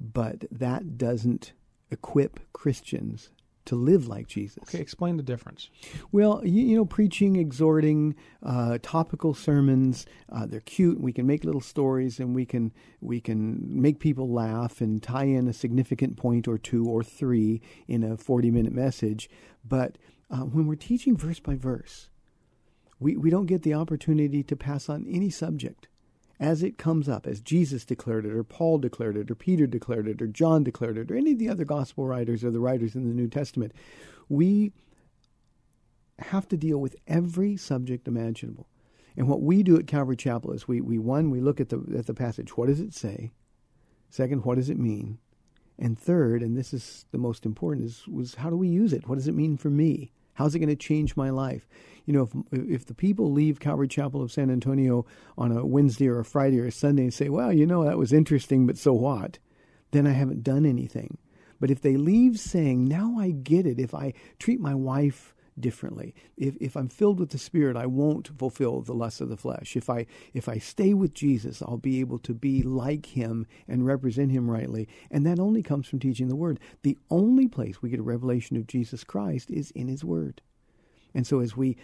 but 0.00 0.44
that 0.50 0.98
doesn't 0.98 1.52
equip 1.90 2.40
Christians 2.52 3.30
to 3.66 3.76
live 3.76 4.08
like 4.08 4.26
Jesus. 4.26 4.58
Okay, 4.64 4.80
explain 4.80 5.16
the 5.16 5.22
difference. 5.22 5.70
Well, 6.10 6.40
you, 6.44 6.64
you 6.64 6.76
know, 6.76 6.84
preaching, 6.84 7.36
exhorting, 7.36 8.16
uh, 8.42 8.78
topical 8.82 9.32
sermons, 9.32 10.06
uh, 10.28 10.46
they're 10.46 10.60
cute. 10.60 11.00
We 11.00 11.12
can 11.12 11.26
make 11.26 11.44
little 11.44 11.60
stories 11.60 12.18
and 12.18 12.34
we 12.34 12.44
can 12.44 12.72
we 13.00 13.20
can 13.20 13.80
make 13.80 14.00
people 14.00 14.28
laugh 14.28 14.80
and 14.80 15.02
tie 15.02 15.24
in 15.24 15.46
a 15.46 15.52
significant 15.52 16.16
point 16.16 16.48
or 16.48 16.58
two 16.58 16.84
or 16.86 17.04
three 17.04 17.62
in 17.86 18.02
a 18.02 18.16
40-minute 18.16 18.72
message. 18.72 19.30
But 19.64 19.98
uh, 20.30 20.38
when 20.38 20.66
we're 20.66 20.74
teaching 20.74 21.16
verse 21.16 21.38
by 21.38 21.54
verse, 21.54 22.09
we, 23.00 23.16
we 23.16 23.30
don't 23.30 23.46
get 23.46 23.62
the 23.62 23.74
opportunity 23.74 24.42
to 24.42 24.54
pass 24.54 24.88
on 24.88 25.06
any 25.08 25.30
subject 25.30 25.88
as 26.38 26.62
it 26.62 26.78
comes 26.78 27.08
up, 27.08 27.26
as 27.26 27.40
Jesus 27.40 27.84
declared 27.84 28.24
it, 28.24 28.32
or 28.32 28.44
Paul 28.44 28.78
declared 28.78 29.16
it, 29.16 29.30
or 29.30 29.34
Peter 29.34 29.66
declared 29.66 30.08
it, 30.08 30.22
or 30.22 30.26
John 30.26 30.64
declared 30.64 30.96
it, 30.96 31.10
or 31.10 31.16
any 31.16 31.32
of 31.32 31.38
the 31.38 31.48
other 31.50 31.64
gospel 31.64 32.06
writers 32.06 32.42
or 32.42 32.50
the 32.50 32.60
writers 32.60 32.94
in 32.94 33.06
the 33.06 33.14
New 33.14 33.28
Testament, 33.28 33.72
we 34.28 34.72
have 36.18 36.48
to 36.48 36.56
deal 36.56 36.78
with 36.78 36.96
every 37.06 37.56
subject 37.56 38.08
imaginable. 38.08 38.68
And 39.16 39.28
what 39.28 39.42
we 39.42 39.62
do 39.62 39.76
at 39.78 39.86
Calvary 39.86 40.16
Chapel 40.16 40.52
is 40.52 40.68
we, 40.68 40.80
we 40.80 40.98
one, 40.98 41.30
we 41.30 41.40
look 41.40 41.60
at 41.60 41.68
the 41.68 41.82
at 41.98 42.06
the 42.06 42.14
passage. 42.14 42.56
What 42.56 42.68
does 42.68 42.80
it 42.80 42.94
say? 42.94 43.32
Second, 44.08 44.44
what 44.44 44.56
does 44.56 44.70
it 44.70 44.78
mean? 44.78 45.18
And 45.78 45.98
third, 45.98 46.42
and 46.42 46.56
this 46.56 46.72
is 46.72 47.06
the 47.10 47.18
most 47.18 47.44
important, 47.44 47.86
is 47.86 48.06
was 48.06 48.36
how 48.36 48.50
do 48.50 48.56
we 48.56 48.68
use 48.68 48.92
it? 48.92 49.08
What 49.08 49.16
does 49.16 49.28
it 49.28 49.34
mean 49.34 49.56
for 49.56 49.70
me? 49.70 50.12
How's 50.40 50.54
it 50.54 50.60
going 50.60 50.70
to 50.70 50.74
change 50.74 51.16
my 51.16 51.28
life? 51.28 51.68
You 52.06 52.14
know, 52.14 52.22
if 52.50 52.80
if 52.80 52.86
the 52.86 52.94
people 52.94 53.30
leave 53.30 53.60
Calvary 53.60 53.88
Chapel 53.88 54.22
of 54.22 54.32
San 54.32 54.50
Antonio 54.50 55.04
on 55.36 55.52
a 55.52 55.66
Wednesday 55.66 56.08
or 56.08 56.18
a 56.18 56.24
Friday 56.24 56.58
or 56.58 56.64
a 56.64 56.72
Sunday 56.72 57.02
and 57.02 57.12
say, 57.12 57.28
"Well, 57.28 57.52
you 57.52 57.66
know, 57.66 57.84
that 57.84 57.98
was 57.98 58.10
interesting, 58.10 58.66
but 58.66 58.78
so 58.78 58.94
what?" 58.94 59.38
Then 59.90 60.06
I 60.06 60.12
haven't 60.12 60.42
done 60.42 60.64
anything. 60.64 61.18
But 61.60 61.70
if 61.70 61.82
they 61.82 61.98
leave 61.98 62.40
saying, 62.40 62.86
"Now 62.86 63.18
I 63.18 63.32
get 63.32 63.66
it. 63.66 63.78
If 63.78 63.94
I 63.94 64.14
treat 64.38 64.60
my 64.60 64.74
wife 64.74 65.34
differently. 65.60 66.14
If, 66.36 66.56
if 66.60 66.76
I'm 66.76 66.88
filled 66.88 67.20
with 67.20 67.30
the 67.30 67.38
Spirit, 67.38 67.76
I 67.76 67.86
won't 67.86 68.36
fulfill 68.38 68.80
the 68.80 68.94
lust 68.94 69.20
of 69.20 69.28
the 69.28 69.36
flesh. 69.36 69.76
If 69.76 69.88
I 69.88 70.06
if 70.34 70.48
I 70.48 70.58
stay 70.58 70.94
with 70.94 71.14
Jesus, 71.14 71.62
I'll 71.62 71.76
be 71.76 72.00
able 72.00 72.18
to 72.20 72.34
be 72.34 72.62
like 72.62 73.06
Him 73.06 73.46
and 73.68 73.86
represent 73.86 74.32
Him 74.32 74.50
rightly. 74.50 74.88
And 75.10 75.26
that 75.26 75.38
only 75.38 75.62
comes 75.62 75.86
from 75.88 76.00
teaching 76.00 76.28
the 76.28 76.36
Word. 76.36 76.60
The 76.82 76.98
only 77.10 77.48
place 77.48 77.82
we 77.82 77.90
get 77.90 78.00
a 78.00 78.04
revelation 78.04 78.56
of 78.56 78.66
Jesus 78.66 79.04
Christ 79.04 79.50
is 79.50 79.70
in 79.72 79.88
His 79.88 80.04
Word. 80.04 80.42
And 81.14 81.26
so 81.26 81.40
as 81.40 81.56
we 81.56 81.76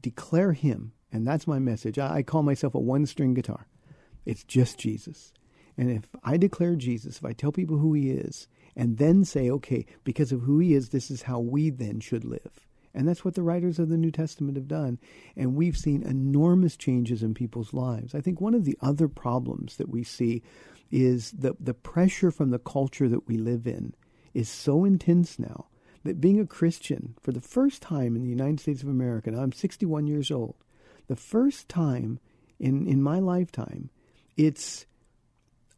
declare 0.00 0.52
Him, 0.52 0.92
and 1.12 1.26
that's 1.26 1.46
my 1.46 1.58
message, 1.58 1.98
I, 1.98 2.16
I 2.16 2.22
call 2.22 2.42
myself 2.42 2.74
a 2.74 2.80
one 2.80 3.06
string 3.06 3.34
guitar. 3.34 3.66
It's 4.26 4.44
just 4.44 4.78
Jesus. 4.78 5.32
And 5.76 5.90
if 5.90 6.04
I 6.22 6.36
declare 6.36 6.76
Jesus, 6.76 7.16
if 7.16 7.24
I 7.24 7.32
tell 7.32 7.52
people 7.52 7.78
who 7.78 7.94
He 7.94 8.10
is, 8.10 8.48
and 8.76 8.98
then 8.98 9.24
say, 9.24 9.50
okay, 9.50 9.86
because 10.04 10.32
of 10.32 10.42
who 10.42 10.58
He 10.58 10.74
is, 10.74 10.90
this 10.90 11.10
is 11.10 11.22
how 11.22 11.40
we 11.40 11.70
then 11.70 12.00
should 12.00 12.24
live 12.24 12.66
and 12.94 13.06
that's 13.06 13.24
what 13.24 13.34
the 13.34 13.42
writers 13.42 13.78
of 13.78 13.88
the 13.88 13.96
New 13.96 14.10
Testament 14.10 14.56
have 14.56 14.68
done. 14.68 14.98
And 15.36 15.54
we've 15.54 15.76
seen 15.76 16.02
enormous 16.02 16.76
changes 16.76 17.22
in 17.22 17.34
people's 17.34 17.72
lives. 17.72 18.14
I 18.14 18.20
think 18.20 18.40
one 18.40 18.54
of 18.54 18.64
the 18.64 18.76
other 18.80 19.08
problems 19.08 19.76
that 19.76 19.88
we 19.88 20.02
see 20.02 20.42
is 20.90 21.30
the, 21.30 21.54
the 21.60 21.74
pressure 21.74 22.30
from 22.30 22.50
the 22.50 22.58
culture 22.58 23.08
that 23.08 23.28
we 23.28 23.36
live 23.36 23.66
in 23.66 23.94
is 24.34 24.48
so 24.48 24.84
intense 24.84 25.38
now 25.38 25.66
that 26.04 26.20
being 26.20 26.40
a 26.40 26.46
Christian 26.46 27.14
for 27.20 27.32
the 27.32 27.40
first 27.40 27.82
time 27.82 28.16
in 28.16 28.22
the 28.22 28.28
United 28.28 28.60
States 28.60 28.82
of 28.82 28.88
America, 28.88 29.30
I'm 29.36 29.52
61 29.52 30.06
years 30.06 30.30
old, 30.30 30.56
the 31.06 31.16
first 31.16 31.68
time 31.68 32.18
in, 32.58 32.86
in 32.86 33.02
my 33.02 33.18
lifetime, 33.18 33.90
it's 34.36 34.86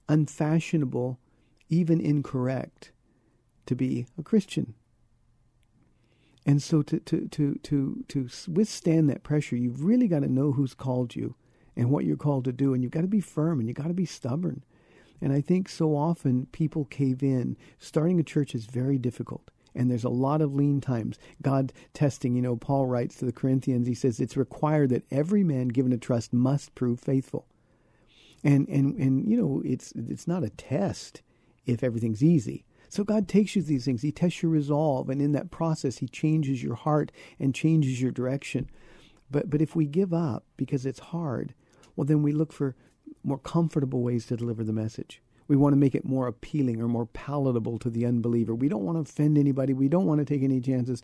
unfashionable, 0.09 1.19
even 1.69 2.01
incorrect, 2.01 2.93
to 3.67 3.75
be 3.75 4.07
a 4.19 4.23
Christian. 4.23 4.75
And 6.45 6.63
so 6.63 6.83
to, 6.83 6.99
to, 7.01 7.29
to, 7.29 7.61
to, 7.63 8.05
to 8.09 8.29
withstand 8.51 9.09
that 9.09 9.23
pressure, 9.23 9.57
you've 9.57 9.85
really 9.85 10.09
got 10.09 10.21
to 10.21 10.33
know 10.33 10.53
who's 10.53 10.75
called 10.75 11.15
you 11.15 11.37
and 11.77 11.91
what 11.91 12.05
you're 12.05 12.17
called 12.17 12.45
to 12.45 12.53
do. 12.53 12.75
And 12.75 12.83
you've 12.83 12.93
got 12.93 13.03
to 13.03 13.07
be 13.07 13.21
firm 13.21 13.61
and 13.61 13.69
you've 13.69 13.77
got 13.77 13.89
to 13.89 13.95
be 13.95 14.07
stubborn. 14.07 14.65
And 15.21 15.33
I 15.33 15.41
think 15.41 15.69
so 15.69 15.97
often 15.97 16.47
people 16.47 16.85
cave 16.87 17.23
in. 17.23 17.57
Starting 17.79 18.19
a 18.19 18.25
church 18.25 18.55
is 18.55 18.67
very 18.67 18.99
difficult. 18.99 19.51
And 19.75 19.91
there's 19.91 20.05
a 20.05 20.11
lot 20.11 20.43
of 20.43 20.55
lean 20.55 20.81
times. 20.81 21.19
God 21.41 21.73
testing, 21.95 22.35
you 22.35 22.43
know, 22.43 22.57
Paul 22.57 22.87
writes 22.87 23.17
to 23.17 23.25
the 23.25 23.33
Corinthians, 23.33 23.87
he 23.87 23.95
says, 23.95 24.21
it's 24.21 24.37
required 24.37 24.91
that 24.91 25.05
every 25.11 25.45
man 25.45 25.69
given 25.69 25.93
a 25.93 25.97
trust 25.97 26.33
must 26.33 26.75
prove 26.75 27.01
faithful. 27.01 27.47
And, 28.45 28.69
and, 28.69 28.97
and 28.97 29.31
you 29.31 29.37
know, 29.37 29.63
it's, 29.65 29.93
it's 29.93 30.27
not 30.27 30.43
a 30.43 30.51
test 30.51 31.23
if 31.65 31.85
everything's 31.85 32.23
easy. 32.23 32.65
So 32.93 33.05
God 33.05 33.27
takes 33.27 33.57
you 33.57 33.63
these 33.63 33.87
things. 33.87 34.03
He 34.03 34.13
tests 34.13 34.43
your 34.43 34.53
resolve, 34.53 35.09
and 35.09 35.23
in 35.23 35.33
that 35.33 35.51
process, 35.51 35.97
He 35.97 36.09
changes 36.09 36.63
your 36.63 36.75
heart 36.75 37.11
and 37.41 37.55
changes 37.55 38.03
your 38.03 38.11
direction. 38.11 38.69
But 39.31 39.49
but 39.49 39.63
if 39.63 39.75
we 39.75 39.87
give 39.87 40.13
up 40.13 40.45
because 40.59 40.85
it's 40.85 40.99
hard, 40.99 41.55
well, 41.97 42.05
then 42.05 42.23
we 42.23 42.33
look 42.33 42.53
for 42.53 42.77
more 43.25 43.39
comfortable 43.39 44.03
ways 44.03 44.27
to 44.27 44.37
deliver 44.37 44.63
the 44.63 44.75
message. 44.75 45.23
We 45.49 45.57
want 45.57 45.73
to 45.73 45.79
make 45.79 45.95
it 45.95 46.05
more 46.05 46.27
appealing 46.27 46.83
or 46.83 46.87
more 46.87 47.07
palatable 47.07 47.79
to 47.79 47.89
the 47.89 48.05
unbeliever. 48.05 48.55
We 48.55 48.69
don't 48.69 48.85
want 48.85 48.97
to 48.99 49.11
offend 49.11 49.39
anybody. 49.39 49.73
We 49.73 49.89
don't 49.89 50.05
want 50.05 50.19
to 50.19 50.27
take 50.27 50.43
any 50.43 50.61
chances, 50.61 51.03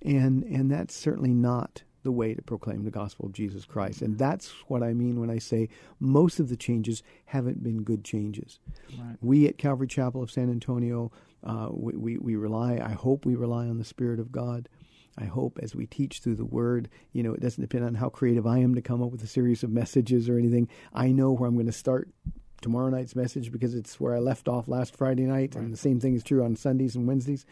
and 0.00 0.42
and 0.44 0.70
that's 0.70 0.94
certainly 0.94 1.34
not 1.34 1.82
the 2.06 2.12
way 2.12 2.34
to 2.34 2.40
proclaim 2.40 2.84
the 2.84 2.90
gospel 2.90 3.26
of 3.26 3.32
Jesus 3.32 3.64
Christ. 3.64 4.00
And 4.00 4.16
that's 4.16 4.52
what 4.68 4.80
I 4.82 4.94
mean 4.94 5.18
when 5.18 5.28
I 5.28 5.38
say 5.38 5.68
most 5.98 6.38
of 6.38 6.48
the 6.48 6.56
changes 6.56 7.02
haven't 7.26 7.64
been 7.64 7.82
good 7.82 8.04
changes. 8.04 8.60
Right. 8.96 9.16
We 9.20 9.48
at 9.48 9.58
Calvary 9.58 9.88
Chapel 9.88 10.22
of 10.22 10.30
San 10.30 10.48
Antonio, 10.48 11.10
uh, 11.42 11.68
we, 11.72 11.96
we, 11.96 12.18
we 12.18 12.36
rely, 12.36 12.80
I 12.82 12.92
hope 12.92 13.26
we 13.26 13.34
rely 13.34 13.66
on 13.66 13.78
the 13.78 13.84
Spirit 13.84 14.20
of 14.20 14.30
God. 14.30 14.68
I 15.18 15.24
hope 15.24 15.58
as 15.60 15.74
we 15.74 15.86
teach 15.86 16.20
through 16.20 16.36
the 16.36 16.44
Word, 16.44 16.88
you 17.12 17.24
know, 17.24 17.34
it 17.34 17.40
doesn't 17.40 17.60
depend 17.60 17.84
on 17.84 17.94
how 17.94 18.08
creative 18.08 18.46
I 18.46 18.58
am 18.58 18.76
to 18.76 18.82
come 18.82 19.02
up 19.02 19.10
with 19.10 19.22
a 19.24 19.26
series 19.26 19.64
of 19.64 19.70
messages 19.70 20.28
or 20.28 20.38
anything. 20.38 20.68
I 20.94 21.08
know 21.08 21.32
where 21.32 21.48
I'm 21.48 21.54
going 21.54 21.66
to 21.66 21.72
start 21.72 22.08
tomorrow 22.60 22.88
night's 22.88 23.16
message 23.16 23.50
because 23.50 23.74
it's 23.74 23.98
where 23.98 24.14
I 24.14 24.20
left 24.20 24.46
off 24.46 24.68
last 24.68 24.96
Friday 24.96 25.24
night, 25.24 25.54
right. 25.54 25.64
and 25.64 25.72
the 25.72 25.78
same 25.78 25.98
thing 25.98 26.14
is 26.14 26.22
true 26.22 26.44
on 26.44 26.54
Sundays 26.54 26.94
and 26.94 27.06
Wednesdays. 27.06 27.44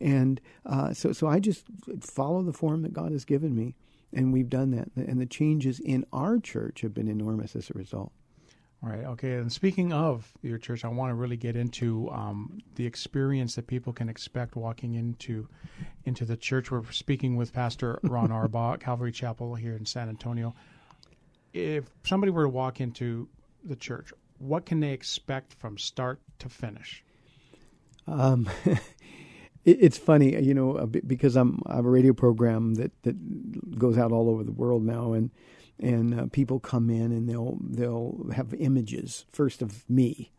And 0.00 0.40
uh, 0.66 0.92
so, 0.92 1.12
so 1.12 1.28
I 1.28 1.38
just 1.38 1.64
follow 2.00 2.42
the 2.42 2.52
form 2.52 2.82
that 2.82 2.92
God 2.92 3.12
has 3.12 3.24
given 3.24 3.54
me, 3.54 3.76
and 4.12 4.32
we've 4.32 4.50
done 4.50 4.70
that. 4.72 4.88
And 4.96 5.20
the 5.20 5.26
changes 5.26 5.80
in 5.80 6.04
our 6.12 6.38
church 6.38 6.80
have 6.82 6.94
been 6.94 7.08
enormous 7.08 7.56
as 7.56 7.70
a 7.70 7.74
result. 7.74 8.12
Right. 8.84 9.04
Okay. 9.04 9.34
And 9.34 9.52
speaking 9.52 9.92
of 9.92 10.32
your 10.42 10.58
church, 10.58 10.84
I 10.84 10.88
want 10.88 11.10
to 11.10 11.14
really 11.14 11.36
get 11.36 11.54
into 11.54 12.10
um, 12.10 12.58
the 12.74 12.84
experience 12.84 13.54
that 13.54 13.68
people 13.68 13.92
can 13.92 14.08
expect 14.08 14.56
walking 14.56 14.94
into 14.94 15.48
into 16.04 16.24
the 16.24 16.36
church. 16.36 16.72
We're 16.72 16.90
speaking 16.90 17.36
with 17.36 17.52
Pastor 17.52 18.00
Ron 18.02 18.30
Arbaugh, 18.30 18.80
Calvary 18.80 19.12
Chapel 19.12 19.54
here 19.54 19.76
in 19.76 19.86
San 19.86 20.08
Antonio. 20.08 20.52
If 21.52 21.84
somebody 22.02 22.32
were 22.32 22.42
to 22.42 22.48
walk 22.48 22.80
into 22.80 23.28
the 23.62 23.76
church, 23.76 24.12
what 24.38 24.66
can 24.66 24.80
they 24.80 24.90
expect 24.90 25.54
from 25.54 25.78
start 25.78 26.20
to 26.40 26.48
finish? 26.48 27.04
Um, 28.08 28.50
it's 29.64 29.98
funny, 29.98 30.40
you 30.42 30.54
know, 30.54 30.86
because 30.86 31.36
I'm 31.36 31.62
I 31.66 31.76
have 31.76 31.84
a 31.84 31.90
radio 31.90 32.12
program 32.12 32.74
that 32.74 32.90
that 33.02 33.78
goes 33.78 33.96
out 33.96 34.12
all 34.12 34.28
over 34.28 34.42
the 34.42 34.52
world 34.52 34.84
now, 34.84 35.12
and 35.12 35.30
and 35.78 36.18
uh, 36.18 36.26
people 36.32 36.60
come 36.60 36.90
in 36.90 37.12
and 37.12 37.28
they'll 37.28 37.58
they'll 37.60 38.26
have 38.34 38.54
images 38.54 39.24
first 39.32 39.62
of 39.62 39.88
me. 39.88 40.32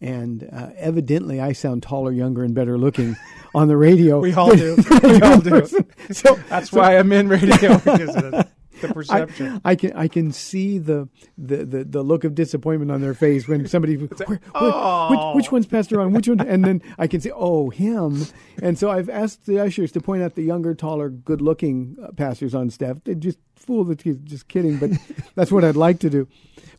And 0.00 0.48
uh, 0.52 0.70
evidently, 0.76 1.40
I 1.40 1.52
sound 1.52 1.82
taller, 1.82 2.12
younger, 2.12 2.44
and 2.44 2.54
better 2.54 2.78
looking 2.78 3.16
on 3.52 3.66
the 3.66 3.76
radio. 3.76 4.20
we 4.20 4.32
all 4.32 4.54
do. 4.54 4.76
We 5.02 5.20
all 5.20 5.40
do. 5.40 5.66
so 6.12 6.38
that's 6.48 6.70
so, 6.70 6.78
why 6.78 6.98
I'm 6.98 7.10
in 7.12 7.28
radio 7.28 7.78
because 7.78 8.44
the 8.80 8.88
perception. 8.88 9.60
I, 9.64 9.72
I, 9.72 9.74
can 9.74 9.92
I 9.94 10.08
can 10.08 10.32
see 10.32 10.78
the, 10.78 11.08
the, 11.36 11.64
the, 11.64 11.84
the, 11.84 12.02
look 12.02 12.24
of 12.24 12.34
disappointment 12.34 12.90
on 12.90 13.00
their 13.00 13.14
face 13.14 13.46
when 13.48 13.66
somebody 13.66 13.96
where, 14.26 14.40
oh. 14.54 15.32
which, 15.34 15.44
which, 15.44 15.52
one's 15.52 15.66
Pastor 15.66 15.98
Ron? 15.98 16.12
Which 16.12 16.28
one? 16.28 16.40
And 16.40 16.64
then 16.64 16.82
I 16.98 17.06
can 17.06 17.20
say, 17.20 17.30
oh, 17.34 17.70
him. 17.70 18.26
And 18.62 18.78
so 18.78 18.90
I've 18.90 19.08
asked 19.08 19.46
the 19.46 19.60
ushers 19.60 19.92
to 19.92 20.00
point 20.00 20.22
out 20.22 20.34
the 20.34 20.42
younger, 20.42 20.74
taller, 20.74 21.08
good-looking 21.08 21.96
uh, 22.02 22.12
pastors 22.12 22.54
on 22.54 22.70
staff. 22.70 22.98
They 23.04 23.14
just 23.14 23.38
fool 23.56 23.84
the 23.84 23.96
kids. 23.96 24.20
Just 24.24 24.48
kidding, 24.48 24.78
but 24.78 24.90
that's 25.34 25.52
what 25.52 25.64
I'd 25.64 25.76
like 25.76 26.00
to 26.00 26.10
do. 26.10 26.28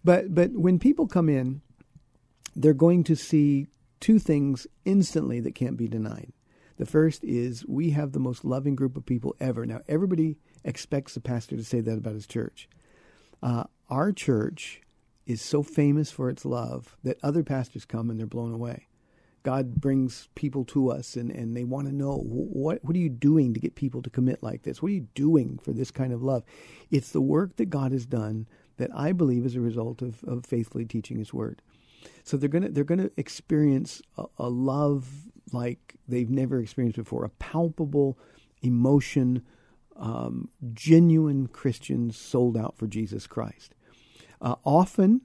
But 0.03 0.33
but 0.33 0.51
when 0.51 0.79
people 0.79 1.07
come 1.07 1.29
in, 1.29 1.61
they're 2.55 2.73
going 2.73 3.03
to 3.05 3.15
see 3.15 3.67
two 3.99 4.19
things 4.19 4.65
instantly 4.85 5.39
that 5.41 5.55
can't 5.55 5.77
be 5.77 5.87
denied. 5.87 6.31
The 6.77 6.85
first 6.85 7.23
is 7.25 7.65
we 7.67 7.89
have 7.91 8.13
the 8.13 8.19
most 8.19 8.45
loving 8.45 8.75
group 8.75 8.95
of 8.95 9.05
people 9.05 9.35
ever. 9.39 9.65
Now, 9.65 9.81
everybody 9.89 10.37
expects 10.63 11.13
the 11.13 11.21
pastor 11.21 11.55
to 11.55 11.63
say 11.63 11.81
that 11.81 11.97
about 11.97 12.13
his 12.13 12.27
church. 12.27 12.67
Uh, 13.41 13.63
our 13.89 14.11
church 14.11 14.81
is 15.25 15.41
so 15.41 15.63
famous 15.63 16.11
for 16.11 16.29
its 16.29 16.45
love 16.45 16.97
that 17.03 17.17
other 17.23 17.43
pastors 17.43 17.85
come 17.85 18.09
and 18.09 18.19
they're 18.19 18.27
blown 18.27 18.53
away. 18.53 18.87
God 19.43 19.75
brings 19.75 20.27
people 20.35 20.65
to 20.65 20.91
us 20.91 21.15
and, 21.15 21.31
and 21.31 21.55
they 21.55 21.63
want 21.63 21.87
to 21.87 21.95
know 21.95 22.17
what 22.17 22.83
what 22.83 22.95
are 22.95 22.99
you 22.99 23.09
doing 23.09 23.53
to 23.53 23.59
get 23.59 23.75
people 23.75 24.01
to 24.01 24.09
commit 24.09 24.43
like 24.43 24.63
this? 24.63 24.81
What 24.81 24.89
are 24.89 24.95
you 24.95 25.07
doing 25.15 25.59
for 25.63 25.71
this 25.71 25.91
kind 25.91 26.11
of 26.11 26.21
love? 26.21 26.43
It's 26.91 27.11
the 27.11 27.21
work 27.21 27.55
that 27.55 27.69
God 27.69 27.91
has 27.93 28.05
done 28.05 28.47
that 28.77 28.89
I 28.93 29.11
believe 29.11 29.45
is 29.45 29.55
a 29.55 29.61
result 29.61 30.01
of, 30.01 30.23
of 30.23 30.45
faithfully 30.45 30.85
teaching 30.85 31.17
his 31.17 31.33
word. 31.33 31.61
So 32.23 32.37
they're 32.37 32.49
gonna 32.49 32.69
they're 32.69 32.83
gonna 32.83 33.11
experience 33.17 34.01
a, 34.17 34.25
a 34.37 34.49
love 34.49 35.07
like 35.53 35.95
they've 36.07 36.29
never 36.29 36.59
experienced 36.59 36.97
before, 36.97 37.25
a 37.25 37.29
palpable 37.29 38.17
emotion, 38.61 39.43
um, 39.99 40.49
genuine 40.73 41.47
Christians 41.47 42.17
sold 42.17 42.57
out 42.57 42.77
for 42.77 42.87
Jesus 42.87 43.27
Christ. 43.27 43.75
Uh, 44.41 44.55
often, 44.63 45.21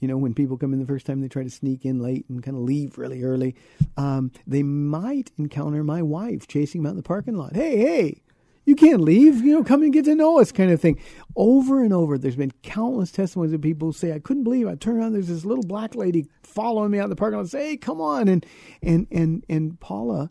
you 0.00 0.08
know, 0.08 0.16
when 0.16 0.34
people 0.34 0.56
come 0.56 0.72
in 0.72 0.80
the 0.80 0.86
first 0.86 1.06
time, 1.06 1.20
they 1.20 1.28
try 1.28 1.42
to 1.42 1.50
sneak 1.50 1.84
in 1.84 2.00
late 2.00 2.26
and 2.28 2.42
kind 2.42 2.56
of 2.56 2.62
leave 2.62 2.98
really 2.98 3.22
early. 3.22 3.54
Um, 3.96 4.32
they 4.46 4.62
might 4.62 5.30
encounter 5.38 5.84
my 5.84 6.02
wife 6.02 6.48
chasing 6.48 6.82
them 6.82 6.86
out 6.86 6.90
in 6.90 6.96
the 6.96 7.02
parking 7.02 7.36
lot. 7.36 7.54
Hey, 7.54 7.76
hey, 7.76 8.22
you 8.64 8.74
can't 8.74 9.00
leave. 9.00 9.42
You 9.44 9.52
know, 9.52 9.64
come 9.64 9.82
and 9.82 9.92
get 9.92 10.06
to 10.06 10.14
know 10.14 10.40
us, 10.40 10.52
kind 10.52 10.70
of 10.70 10.80
thing. 10.80 10.98
Over 11.36 11.82
and 11.84 11.92
over, 11.92 12.18
there's 12.18 12.36
been 12.36 12.52
countless 12.62 13.12
testimonies 13.12 13.52
of 13.52 13.60
people 13.60 13.88
who 13.88 13.92
say, 13.92 14.12
"I 14.12 14.18
couldn't 14.18 14.44
believe." 14.44 14.66
I 14.66 14.74
turn 14.74 14.96
around, 14.96 15.12
there's 15.12 15.28
this 15.28 15.44
little 15.44 15.64
black 15.64 15.94
lady 15.94 16.26
following 16.42 16.90
me 16.90 16.98
out 16.98 17.08
the 17.08 17.16
parking 17.16 17.36
lot. 17.36 17.42
And 17.42 17.50
say, 17.50 17.68
"Hey, 17.68 17.76
come 17.76 18.00
on!" 18.00 18.28
And 18.28 18.44
and 18.82 19.06
and 19.10 19.44
and 19.48 19.78
Paula 19.78 20.30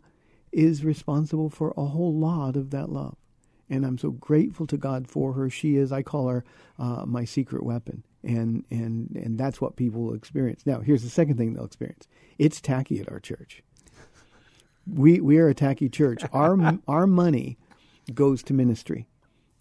is 0.52 0.84
responsible 0.84 1.50
for 1.50 1.72
a 1.76 1.86
whole 1.86 2.14
lot 2.14 2.56
of 2.56 2.70
that 2.70 2.90
love, 2.90 3.16
and 3.68 3.84
I'm 3.84 3.98
so 3.98 4.10
grateful 4.10 4.66
to 4.68 4.76
God 4.76 5.08
for 5.08 5.32
her. 5.34 5.50
She 5.50 5.76
is, 5.76 5.92
I 5.92 6.02
call 6.02 6.28
her, 6.28 6.44
uh, 6.78 7.04
my 7.06 7.24
secret 7.24 7.64
weapon, 7.64 8.04
and 8.22 8.64
and 8.70 9.10
and 9.16 9.38
that's 9.38 9.60
what 9.60 9.76
people 9.76 10.02
will 10.02 10.14
experience. 10.14 10.64
Now, 10.66 10.80
here's 10.80 11.02
the 11.02 11.10
second 11.10 11.36
thing 11.36 11.54
they'll 11.54 11.64
experience: 11.64 12.06
it's 12.38 12.60
tacky 12.60 13.00
at 13.00 13.10
our 13.10 13.20
church. 13.20 13.62
We 14.86 15.20
we 15.20 15.38
are 15.38 15.48
a 15.48 15.54
tacky 15.54 15.88
church. 15.88 16.22
Our 16.32 16.78
our 16.86 17.06
money 17.06 17.58
goes 18.14 18.42
to 18.44 18.54
ministry. 18.54 19.08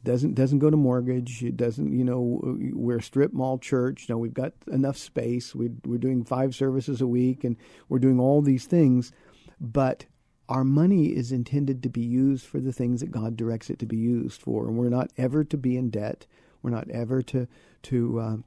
Doesn't 0.04 0.36
doesn't 0.36 0.60
go 0.60 0.70
to 0.70 0.78
mortgage. 0.78 1.44
It 1.44 1.58
doesn't 1.58 1.92
you 1.92 2.04
know 2.04 2.40
we're 2.74 2.98
a 2.98 3.04
strip 3.04 3.34
mall 3.34 3.58
church. 3.58 4.08
Know 4.08 4.20
we've 4.20 4.36
got 4.36 4.54
enough 4.72 4.98
space. 4.98 5.56
We 5.56 5.72
we're 5.84 5.98
doing 5.98 6.24
five 6.24 6.54
services 6.54 7.02
a 7.02 7.08
week 7.08 7.44
and 7.44 7.58
we're 7.90 8.00
doing 8.00 8.20
all 8.20 8.44
these 8.44 8.66
things, 8.66 9.12
but 9.60 10.06
our 10.48 10.64
money 10.64 11.08
is 11.08 11.32
intended 11.32 11.82
to 11.84 11.90
be 11.90 12.02
used 12.02 12.46
for 12.46 12.60
the 12.60 12.74
things 12.74 13.02
that 13.02 13.12
God 13.12 13.36
directs 13.36 13.70
it 13.70 13.80
to 13.80 13.86
be 13.86 13.98
used 13.98 14.42
for, 14.42 14.68
and 14.68 14.78
we're 14.78 14.90
not 14.90 15.12
ever 15.18 15.44
to 15.44 15.58
be 15.58 15.78
in 15.78 15.90
debt. 15.90 16.26
We're 16.62 16.72
not 16.72 16.90
ever 16.90 17.22
to 17.24 17.48
to 17.84 18.20
uh, 18.20 18.38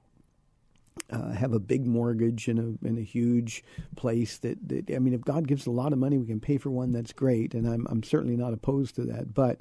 uh, 1.11 1.33
have 1.33 1.53
a 1.53 1.59
big 1.59 1.87
mortgage 1.87 2.49
in 2.49 2.59
a 2.59 2.87
in 2.87 2.99
a 2.99 3.03
huge 3.03 3.65
place 3.97 4.39
that, 4.39 4.69
that 4.69 4.91
I 4.95 4.99
mean, 4.99 5.15
if 5.15 5.23
God 5.23 5.49
gives 5.49 5.67
a 5.67 5.71
lot 5.71 5.93
of 5.93 5.99
money, 5.99 6.19
we 6.19 6.27
can 6.27 6.41
pay 6.41 6.59
for 6.59 6.71
one. 6.71 6.93
That's 6.93 7.13
great, 7.13 7.55
and 7.55 7.69
I'm 7.69 7.87
I'm 7.91 8.03
certainly 8.03 8.37
not 8.37 8.53
opposed 8.53 8.95
to 8.97 9.05
that. 9.07 9.35
But 9.35 9.61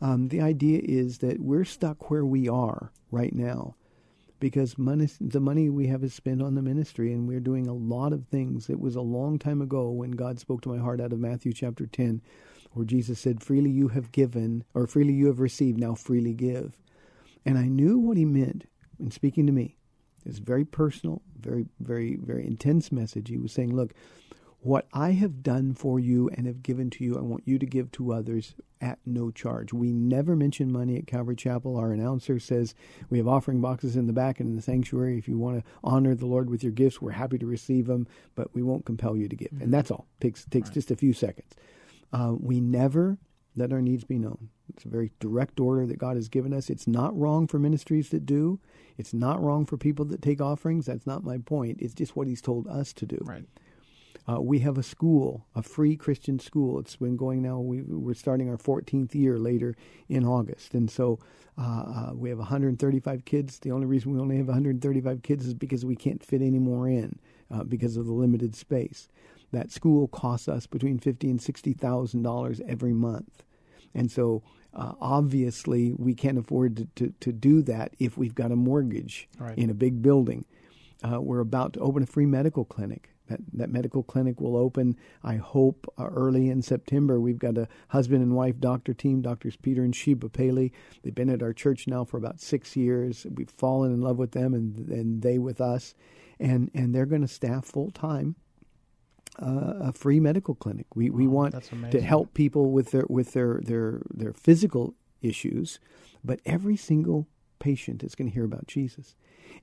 um, 0.00 0.28
the 0.28 0.40
idea 0.40 0.80
is 0.82 1.18
that 1.18 1.40
we're 1.40 1.64
stuck 1.64 2.10
where 2.10 2.24
we 2.24 2.48
are 2.48 2.92
right 3.10 3.34
now 3.34 3.74
because 4.40 4.78
money, 4.78 5.08
the 5.20 5.40
money 5.40 5.68
we 5.68 5.88
have 5.88 6.04
is 6.04 6.14
spent 6.14 6.42
on 6.42 6.54
the 6.54 6.62
ministry, 6.62 7.12
and 7.12 7.26
we're 7.26 7.40
doing 7.40 7.66
a 7.66 7.74
lot 7.74 8.12
of 8.12 8.26
things. 8.26 8.70
It 8.70 8.80
was 8.80 8.96
a 8.96 9.00
long 9.00 9.38
time 9.38 9.60
ago 9.60 9.90
when 9.90 10.12
God 10.12 10.38
spoke 10.38 10.62
to 10.62 10.68
my 10.68 10.78
heart 10.78 11.00
out 11.00 11.12
of 11.12 11.18
Matthew 11.18 11.52
chapter 11.52 11.86
10, 11.86 12.22
where 12.72 12.86
Jesus 12.86 13.18
said, 13.18 13.42
Freely 13.42 13.70
you 13.70 13.88
have 13.88 14.12
given, 14.12 14.64
or 14.74 14.86
freely 14.86 15.12
you 15.12 15.26
have 15.26 15.40
received, 15.40 15.78
now 15.78 15.94
freely 15.94 16.34
give. 16.34 16.76
And 17.44 17.58
I 17.58 17.66
knew 17.66 17.98
what 17.98 18.16
he 18.16 18.24
meant 18.24 18.64
in 19.00 19.10
speaking 19.10 19.46
to 19.46 19.52
me. 19.52 19.76
It's 20.24 20.38
very 20.38 20.64
personal, 20.64 21.22
very, 21.40 21.66
very, 21.80 22.16
very 22.16 22.46
intense 22.46 22.92
message. 22.92 23.28
He 23.28 23.38
was 23.38 23.52
saying, 23.52 23.74
Look, 23.74 23.94
what 24.60 24.86
I 24.92 25.12
have 25.12 25.42
done 25.42 25.74
for 25.74 26.00
you 26.00 26.28
and 26.30 26.46
have 26.46 26.62
given 26.62 26.90
to 26.90 27.04
you, 27.04 27.16
I 27.16 27.20
want 27.20 27.46
you 27.46 27.58
to 27.58 27.66
give 27.66 27.92
to 27.92 28.12
others 28.12 28.54
at 28.80 28.98
no 29.06 29.30
charge. 29.30 29.72
We 29.72 29.92
never 29.92 30.34
mention 30.36 30.72
money 30.72 30.96
at 30.96 31.06
Calvary 31.06 31.36
Chapel. 31.36 31.76
Our 31.76 31.92
announcer 31.92 32.38
says 32.38 32.74
we 33.08 33.18
have 33.18 33.28
offering 33.28 33.60
boxes 33.60 33.96
in 33.96 34.06
the 34.06 34.12
back 34.12 34.40
and 34.40 34.48
in 34.48 34.56
the 34.56 34.62
sanctuary. 34.62 35.18
If 35.18 35.28
you 35.28 35.38
want 35.38 35.58
to 35.58 35.70
honor 35.84 36.14
the 36.14 36.26
Lord 36.26 36.50
with 36.50 36.62
your 36.62 36.72
gifts, 36.72 37.00
we're 37.00 37.12
happy 37.12 37.38
to 37.38 37.46
receive 37.46 37.86
them, 37.86 38.06
but 38.34 38.54
we 38.54 38.62
won't 38.62 38.84
compel 38.84 39.16
you 39.16 39.28
to 39.28 39.36
give. 39.36 39.52
And 39.60 39.72
that's 39.72 39.90
all. 39.90 40.06
takes 40.20 40.44
takes 40.46 40.68
right. 40.68 40.74
just 40.74 40.90
a 40.90 40.96
few 40.96 41.12
seconds. 41.12 41.54
Uh, 42.12 42.34
we 42.38 42.60
never 42.60 43.18
let 43.56 43.72
our 43.72 43.82
needs 43.82 44.04
be 44.04 44.18
known. 44.18 44.48
It's 44.74 44.84
a 44.84 44.88
very 44.88 45.12
direct 45.18 45.60
order 45.60 45.86
that 45.86 45.98
God 45.98 46.16
has 46.16 46.28
given 46.28 46.52
us. 46.52 46.70
It's 46.70 46.86
not 46.86 47.16
wrong 47.18 47.46
for 47.46 47.58
ministries 47.58 48.10
that 48.10 48.26
do. 48.26 48.60
It's 48.96 49.14
not 49.14 49.42
wrong 49.42 49.66
for 49.66 49.76
people 49.76 50.04
that 50.06 50.22
take 50.22 50.40
offerings. 50.40 50.86
That's 50.86 51.06
not 51.06 51.24
my 51.24 51.38
point. 51.38 51.78
It's 51.80 51.94
just 51.94 52.16
what 52.16 52.28
He's 52.28 52.42
told 52.42 52.66
us 52.66 52.92
to 52.94 53.06
do. 53.06 53.18
Right. 53.22 53.44
Uh, 54.28 54.40
we 54.40 54.58
have 54.58 54.76
a 54.76 54.82
school, 54.82 55.46
a 55.54 55.62
free 55.62 55.96
Christian 55.96 56.38
school. 56.38 56.78
It's 56.78 56.96
been 56.96 57.16
going 57.16 57.40
now. 57.42 57.60
We, 57.60 57.80
are 57.80 58.14
starting 58.14 58.50
our 58.50 58.58
14th 58.58 59.14
year 59.14 59.38
later 59.38 59.74
in 60.08 60.24
August, 60.24 60.74
and 60.74 60.90
so 60.90 61.18
uh, 61.56 61.62
uh, 61.62 62.12
we 62.14 62.28
have 62.28 62.38
135 62.38 63.24
kids. 63.24 63.58
The 63.58 63.72
only 63.72 63.86
reason 63.86 64.12
we 64.12 64.20
only 64.20 64.36
have 64.36 64.48
135 64.48 65.22
kids 65.22 65.46
is 65.46 65.54
because 65.54 65.86
we 65.86 65.96
can't 65.96 66.22
fit 66.22 66.42
any 66.42 66.58
more 66.58 66.88
in 66.88 67.18
uh, 67.50 67.64
because 67.64 67.96
of 67.96 68.04
the 68.04 68.12
limited 68.12 68.54
space. 68.54 69.08
That 69.50 69.70
school 69.70 70.08
costs 70.08 70.46
us 70.46 70.66
between 70.66 70.98
fifty 70.98 71.30
and 71.30 71.40
sixty 71.40 71.72
thousand 71.72 72.22
dollars 72.22 72.60
every 72.68 72.92
month, 72.92 73.44
and 73.94 74.10
so 74.10 74.42
uh, 74.74 74.92
obviously 75.00 75.94
we 75.96 76.14
can't 76.14 76.36
afford 76.36 76.76
to, 76.76 76.84
to, 76.96 77.14
to, 77.20 77.32
do 77.32 77.62
that 77.62 77.94
if 77.98 78.18
we've 78.18 78.34
got 78.34 78.52
a 78.52 78.56
mortgage 78.56 79.26
right. 79.38 79.56
in 79.56 79.70
a 79.70 79.74
big 79.74 80.02
building. 80.02 80.44
Uh, 81.02 81.18
we're 81.18 81.40
about 81.40 81.72
to 81.72 81.80
open 81.80 82.02
a 82.02 82.06
free 82.06 82.26
medical 82.26 82.66
clinic 82.66 83.08
that, 83.28 83.40
that 83.52 83.70
medical 83.70 84.02
clinic 84.02 84.40
will 84.40 84.56
open, 84.56 84.96
I 85.22 85.36
hope, 85.36 85.86
uh, 85.98 86.06
early 86.06 86.50
in 86.50 86.62
September. 86.62 87.20
We've 87.20 87.38
got 87.38 87.56
a 87.56 87.68
husband 87.88 88.22
and 88.22 88.34
wife 88.34 88.58
doctor 88.58 88.94
team, 88.94 89.22
Doctors 89.22 89.56
Peter 89.56 89.82
and 89.82 89.94
Sheba 89.94 90.28
Paley. 90.28 90.72
They've 91.02 91.14
been 91.14 91.30
at 91.30 91.42
our 91.42 91.52
church 91.52 91.86
now 91.86 92.04
for 92.04 92.16
about 92.16 92.40
six 92.40 92.76
years. 92.76 93.26
We've 93.32 93.50
fallen 93.50 93.92
in 93.92 94.00
love 94.00 94.18
with 94.18 94.32
them 94.32 94.54
and, 94.54 94.88
and 94.88 95.22
they 95.22 95.38
with 95.38 95.60
us. 95.60 95.94
And, 96.40 96.70
and 96.74 96.94
they're 96.94 97.06
going 97.06 97.22
to 97.22 97.28
staff 97.28 97.64
full 97.64 97.90
time 97.90 98.36
uh, 99.40 99.74
a 99.80 99.92
free 99.92 100.20
medical 100.20 100.54
clinic. 100.54 100.86
We, 100.94 101.10
we 101.10 101.26
want 101.26 101.54
to 101.90 102.00
help 102.00 102.34
people 102.34 102.70
with 102.70 102.90
their, 102.90 103.04
with 103.08 103.32
their, 103.32 103.60
their, 103.62 104.02
their 104.12 104.32
physical 104.32 104.94
issues, 105.22 105.78
but 106.24 106.40
every 106.44 106.76
single 106.76 107.26
patient 107.58 108.02
is 108.02 108.14
going 108.14 108.28
to 108.28 108.34
hear 108.34 108.44
about 108.44 108.66
Jesus. 108.66 109.14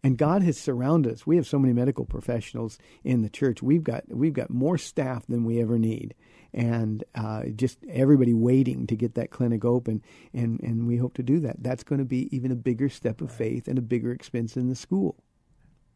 And 0.04 0.18
God 0.18 0.44
has 0.44 0.58
surrounded 0.58 1.14
us. 1.14 1.28
We 1.28 1.36
have 1.36 1.48
so 1.48 1.60
many 1.60 1.74
medical 1.74 2.06
professionals 2.06 2.78
in 3.04 3.22
the 3.22 3.30
church. 3.30 3.62
We've 3.62 3.84
got 3.84 4.04
we've 4.08 4.34
got 4.34 4.50
more 4.50 4.78
staff 4.78 5.26
than 5.28 5.46
we 5.46 5.62
ever 5.62 5.78
need, 5.78 6.16
and 6.54 7.04
uh, 7.14 7.44
just 7.56 7.80
everybody 7.88 8.34
waiting 8.34 8.88
to 8.88 8.96
get 8.96 9.16
that 9.16 9.32
clinic 9.32 9.64
open. 9.64 10.02
And 10.34 10.60
and 10.62 10.88
we 10.88 10.98
hope 10.98 11.14
to 11.16 11.24
do 11.24 11.40
that. 11.42 11.62
That's 11.62 11.84
going 11.84 12.00
to 12.00 12.06
be 12.06 12.36
even 12.36 12.52
a 12.52 12.56
bigger 12.56 12.90
step 12.90 13.22
of 13.22 13.32
faith 13.32 13.68
and 13.68 13.78
a 13.78 13.84
bigger 13.84 14.12
expense 14.12 14.58
in 14.58 14.70
the 14.70 14.76
school. 14.76 15.16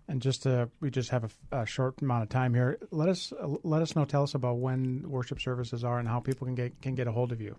And 0.07 0.21
just 0.23 0.47
uh, 0.47 0.65
we 0.79 0.89
just 0.89 1.11
have 1.11 1.35
a, 1.51 1.61
a, 1.61 1.65
short 1.67 2.01
amount 2.01 2.23
of 2.23 2.29
time 2.29 2.55
here. 2.55 2.79
Let 2.89 3.09
us 3.09 3.31
uh, 3.31 3.47
let 3.63 3.83
us 3.83 3.95
know. 3.95 4.05
Tell 4.05 4.23
us 4.23 4.33
about 4.33 4.57
when 4.57 5.07
worship 5.07 5.39
services 5.39 5.83
are 5.83 5.99
and 5.99 6.07
how 6.07 6.19
people 6.19 6.45
can 6.45 6.55
get 6.55 6.81
can 6.81 6.95
get 6.95 7.07
a 7.07 7.11
hold 7.11 7.31
of 7.31 7.41
you. 7.41 7.55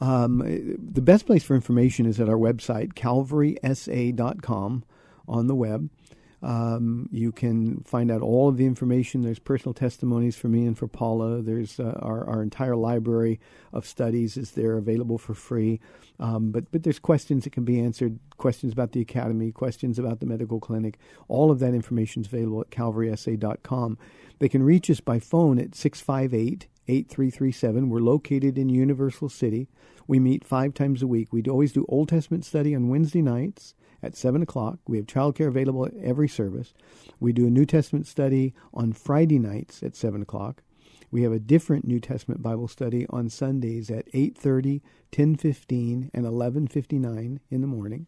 Um, 0.00 0.38
the 0.78 1.02
best 1.02 1.26
place 1.26 1.44
for 1.44 1.54
information 1.54 2.06
is 2.06 2.20
at 2.20 2.28
our 2.28 2.36
website, 2.36 2.94
calvarysa.com 2.94 4.84
on 5.26 5.46
the 5.46 5.54
web. 5.54 5.88
Um, 6.44 7.08
you 7.10 7.32
can 7.32 7.82
find 7.84 8.10
out 8.10 8.20
all 8.20 8.50
of 8.50 8.58
the 8.58 8.66
information. 8.66 9.22
There's 9.22 9.38
personal 9.38 9.72
testimonies 9.72 10.36
for 10.36 10.48
me 10.48 10.66
and 10.66 10.76
for 10.76 10.86
Paula. 10.86 11.40
There's 11.40 11.80
uh, 11.80 11.98
our, 12.02 12.28
our 12.28 12.42
entire 12.42 12.76
library 12.76 13.40
of 13.72 13.86
studies 13.86 14.36
is 14.36 14.50
there 14.50 14.76
available 14.76 15.16
for 15.16 15.32
free. 15.32 15.80
Um, 16.20 16.50
but 16.52 16.70
but 16.70 16.82
there's 16.82 16.98
questions 16.98 17.44
that 17.44 17.54
can 17.54 17.64
be 17.64 17.80
answered. 17.80 18.18
Questions 18.36 18.74
about 18.74 18.92
the 18.92 19.00
academy. 19.00 19.52
Questions 19.52 19.98
about 19.98 20.20
the 20.20 20.26
medical 20.26 20.60
clinic. 20.60 20.98
All 21.28 21.50
of 21.50 21.60
that 21.60 21.72
information 21.72 22.20
is 22.20 22.28
available 22.28 22.60
at 22.60 22.70
calvarysa.com. 22.70 23.96
They 24.38 24.50
can 24.50 24.62
reach 24.62 24.90
us 24.90 25.00
by 25.00 25.20
phone 25.20 25.58
at 25.58 25.74
658 25.74 26.68
8337. 26.88 27.88
We're 27.88 28.00
located 28.00 28.58
in 28.58 28.68
Universal 28.68 29.30
City. 29.30 29.68
We 30.06 30.18
meet 30.18 30.44
five 30.44 30.74
times 30.74 31.02
a 31.02 31.06
week. 31.06 31.32
We 31.32 31.42
always 31.44 31.72
do 31.72 31.86
Old 31.88 32.08
Testament 32.08 32.44
study 32.44 32.74
on 32.74 32.88
Wednesday 32.88 33.22
nights 33.22 33.74
at 34.02 34.16
7 34.16 34.42
o'clock. 34.42 34.78
We 34.86 34.98
have 34.98 35.06
childcare 35.06 35.48
available 35.48 35.86
at 35.86 35.96
every 35.96 36.28
service. 36.28 36.74
We 37.20 37.32
do 37.32 37.46
a 37.46 37.50
New 37.50 37.66
Testament 37.66 38.06
study 38.06 38.54
on 38.72 38.92
Friday 38.92 39.38
nights 39.38 39.82
at 39.82 39.96
7 39.96 40.20
o'clock. 40.20 40.62
We 41.10 41.22
have 41.22 41.32
a 41.32 41.38
different 41.38 41.86
New 41.86 42.00
Testament 42.00 42.42
Bible 42.42 42.66
study 42.66 43.06
on 43.08 43.28
Sundays 43.28 43.88
at 43.90 44.08
8:30, 44.12 44.82
10:15, 45.12 46.10
and 46.12 46.26
11:59 46.26 47.38
in 47.50 47.60
the 47.60 47.66
morning. 47.66 48.06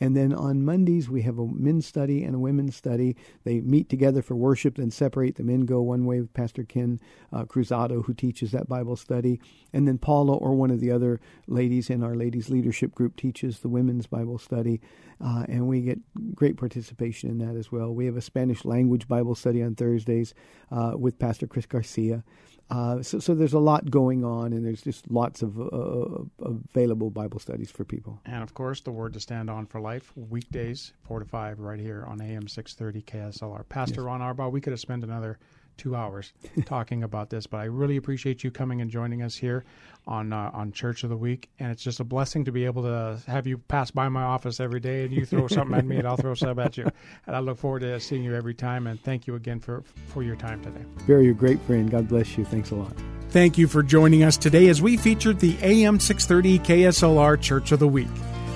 And 0.00 0.16
then 0.16 0.32
on 0.32 0.64
Mondays, 0.64 1.08
we 1.08 1.22
have 1.22 1.38
a 1.38 1.46
men's 1.46 1.86
study 1.86 2.24
and 2.24 2.34
a 2.34 2.38
women's 2.38 2.76
study. 2.76 3.16
They 3.44 3.60
meet 3.60 3.88
together 3.88 4.22
for 4.22 4.34
worship, 4.34 4.76
then 4.76 4.90
separate. 4.90 5.36
The 5.36 5.44
men 5.44 5.66
go 5.66 5.80
one 5.82 6.04
way 6.04 6.20
with 6.20 6.34
Pastor 6.34 6.64
Ken 6.64 7.00
uh, 7.32 7.44
Cruzado, 7.44 8.04
who 8.04 8.14
teaches 8.14 8.50
that 8.52 8.68
Bible 8.68 8.96
study. 8.96 9.40
And 9.72 9.86
then 9.86 9.98
Paula 9.98 10.34
or 10.34 10.54
one 10.54 10.70
of 10.70 10.80
the 10.80 10.90
other 10.90 11.20
ladies 11.46 11.90
in 11.90 12.02
our 12.02 12.14
ladies' 12.14 12.50
leadership 12.50 12.94
group 12.94 13.16
teaches 13.16 13.60
the 13.60 13.68
women's 13.68 14.06
Bible 14.06 14.38
study. 14.38 14.80
Uh, 15.24 15.44
and 15.48 15.68
we 15.68 15.80
get 15.80 15.98
great 16.34 16.56
participation 16.56 17.30
in 17.30 17.38
that 17.38 17.56
as 17.56 17.70
well. 17.70 17.94
We 17.94 18.06
have 18.06 18.16
a 18.16 18.20
Spanish 18.20 18.64
language 18.64 19.08
Bible 19.08 19.34
study 19.34 19.62
on 19.62 19.74
Thursdays 19.74 20.34
uh, 20.70 20.92
with 20.96 21.18
Pastor 21.18 21.46
Chris 21.46 21.66
Garcia. 21.66 22.24
Uh, 22.70 23.02
so, 23.02 23.18
so 23.18 23.34
there's 23.34 23.52
a 23.52 23.58
lot 23.58 23.90
going 23.90 24.24
on, 24.24 24.52
and 24.52 24.64
there's 24.64 24.82
just 24.82 25.10
lots 25.10 25.42
of 25.42 25.60
uh, 25.60 26.24
available 26.44 27.10
Bible 27.10 27.38
studies 27.38 27.70
for 27.70 27.84
people. 27.84 28.20
And 28.24 28.42
of 28.42 28.54
course, 28.54 28.80
the 28.80 28.90
Word 28.90 29.12
to 29.14 29.20
Stand 29.20 29.50
on 29.50 29.66
for 29.66 29.80
Life, 29.80 30.12
weekdays, 30.16 30.92
4 31.02 31.20
to 31.20 31.24
5, 31.26 31.60
right 31.60 31.78
here 31.78 32.04
on 32.08 32.20
AM 32.20 32.48
630 32.48 33.02
KSLR. 33.02 33.68
Pastor 33.68 34.00
yes. 34.00 34.06
Ron 34.06 34.20
Arbaugh, 34.20 34.50
we 34.50 34.60
could 34.60 34.72
have 34.72 34.80
spent 34.80 35.04
another 35.04 35.38
two 35.76 35.96
hours 35.96 36.32
talking 36.64 37.02
about 37.02 37.30
this, 37.30 37.46
but 37.46 37.58
I 37.58 37.64
really 37.64 37.96
appreciate 37.96 38.44
you 38.44 38.50
coming 38.50 38.80
and 38.80 38.90
joining 38.90 39.22
us 39.22 39.36
here 39.36 39.64
on 40.06 40.32
uh, 40.32 40.50
on 40.52 40.72
Church 40.72 41.02
of 41.04 41.10
the 41.10 41.16
Week, 41.16 41.48
and 41.58 41.70
it's 41.70 41.82
just 41.82 42.00
a 42.00 42.04
blessing 42.04 42.44
to 42.44 42.52
be 42.52 42.64
able 42.64 42.82
to 42.82 43.18
have 43.26 43.46
you 43.46 43.58
pass 43.58 43.90
by 43.90 44.08
my 44.08 44.22
office 44.22 44.60
every 44.60 44.80
day, 44.80 45.04
and 45.04 45.12
you 45.12 45.24
throw 45.24 45.46
something 45.48 45.76
at 45.76 45.84
me, 45.84 45.96
and 45.96 46.06
I'll 46.06 46.16
throw 46.16 46.34
something 46.34 46.64
at 46.64 46.76
you, 46.76 46.86
and 47.26 47.36
I 47.36 47.38
look 47.38 47.58
forward 47.58 47.80
to 47.80 47.98
seeing 48.00 48.22
you 48.22 48.34
every 48.34 48.54
time. 48.54 48.86
And 48.86 49.02
thank 49.02 49.26
you 49.26 49.34
again 49.34 49.60
for 49.60 49.82
for 50.08 50.22
your 50.22 50.36
time 50.36 50.62
today. 50.62 50.84
Barry, 51.06 51.24
you're 51.24 51.32
a 51.32 51.36
great 51.36 51.60
friend. 51.62 51.90
God 51.90 52.08
bless 52.08 52.36
you. 52.36 52.44
Thanks 52.44 52.70
a 52.70 52.76
lot. 52.76 52.92
Thank 53.30 53.58
you 53.58 53.66
for 53.66 53.82
joining 53.82 54.22
us 54.22 54.36
today 54.36 54.68
as 54.68 54.80
we 54.80 54.96
featured 54.96 55.40
the 55.40 55.56
AM 55.60 55.98
630 55.98 56.58
KSLR 56.60 57.40
Church 57.40 57.72
of 57.72 57.80
the 57.80 57.88
Week. 57.88 58.08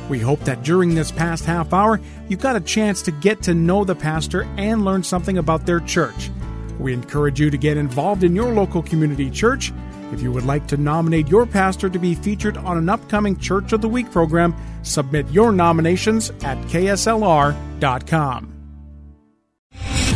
We 0.08 0.18
hope 0.18 0.40
that 0.40 0.62
during 0.62 0.94
this 0.94 1.10
past 1.10 1.44
half 1.44 1.72
hour, 1.72 2.00
you 2.28 2.36
got 2.36 2.56
a 2.56 2.60
chance 2.60 3.02
to 3.02 3.10
get 3.10 3.42
to 3.42 3.54
know 3.54 3.84
the 3.84 3.94
pastor 3.94 4.46
and 4.56 4.84
learn 4.84 5.02
something 5.02 5.36
about 5.36 5.66
their 5.66 5.80
church. 5.80 6.30
We 6.78 6.92
encourage 6.92 7.40
you 7.40 7.50
to 7.50 7.56
get 7.56 7.76
involved 7.76 8.24
in 8.24 8.34
your 8.34 8.52
local 8.52 8.82
community 8.82 9.30
church. 9.30 9.72
If 10.12 10.22
you 10.22 10.32
would 10.32 10.46
like 10.46 10.66
to 10.68 10.76
nominate 10.76 11.28
your 11.28 11.46
pastor 11.46 11.88
to 11.88 11.98
be 11.98 12.14
featured 12.14 12.56
on 12.56 12.78
an 12.78 12.88
upcoming 12.88 13.36
Church 13.36 13.72
of 13.72 13.80
the 13.80 13.88
Week 13.88 14.10
program, 14.10 14.54
submit 14.82 15.28
your 15.30 15.52
nominations 15.52 16.30
at 16.42 16.58
kslr.com. 16.68 18.57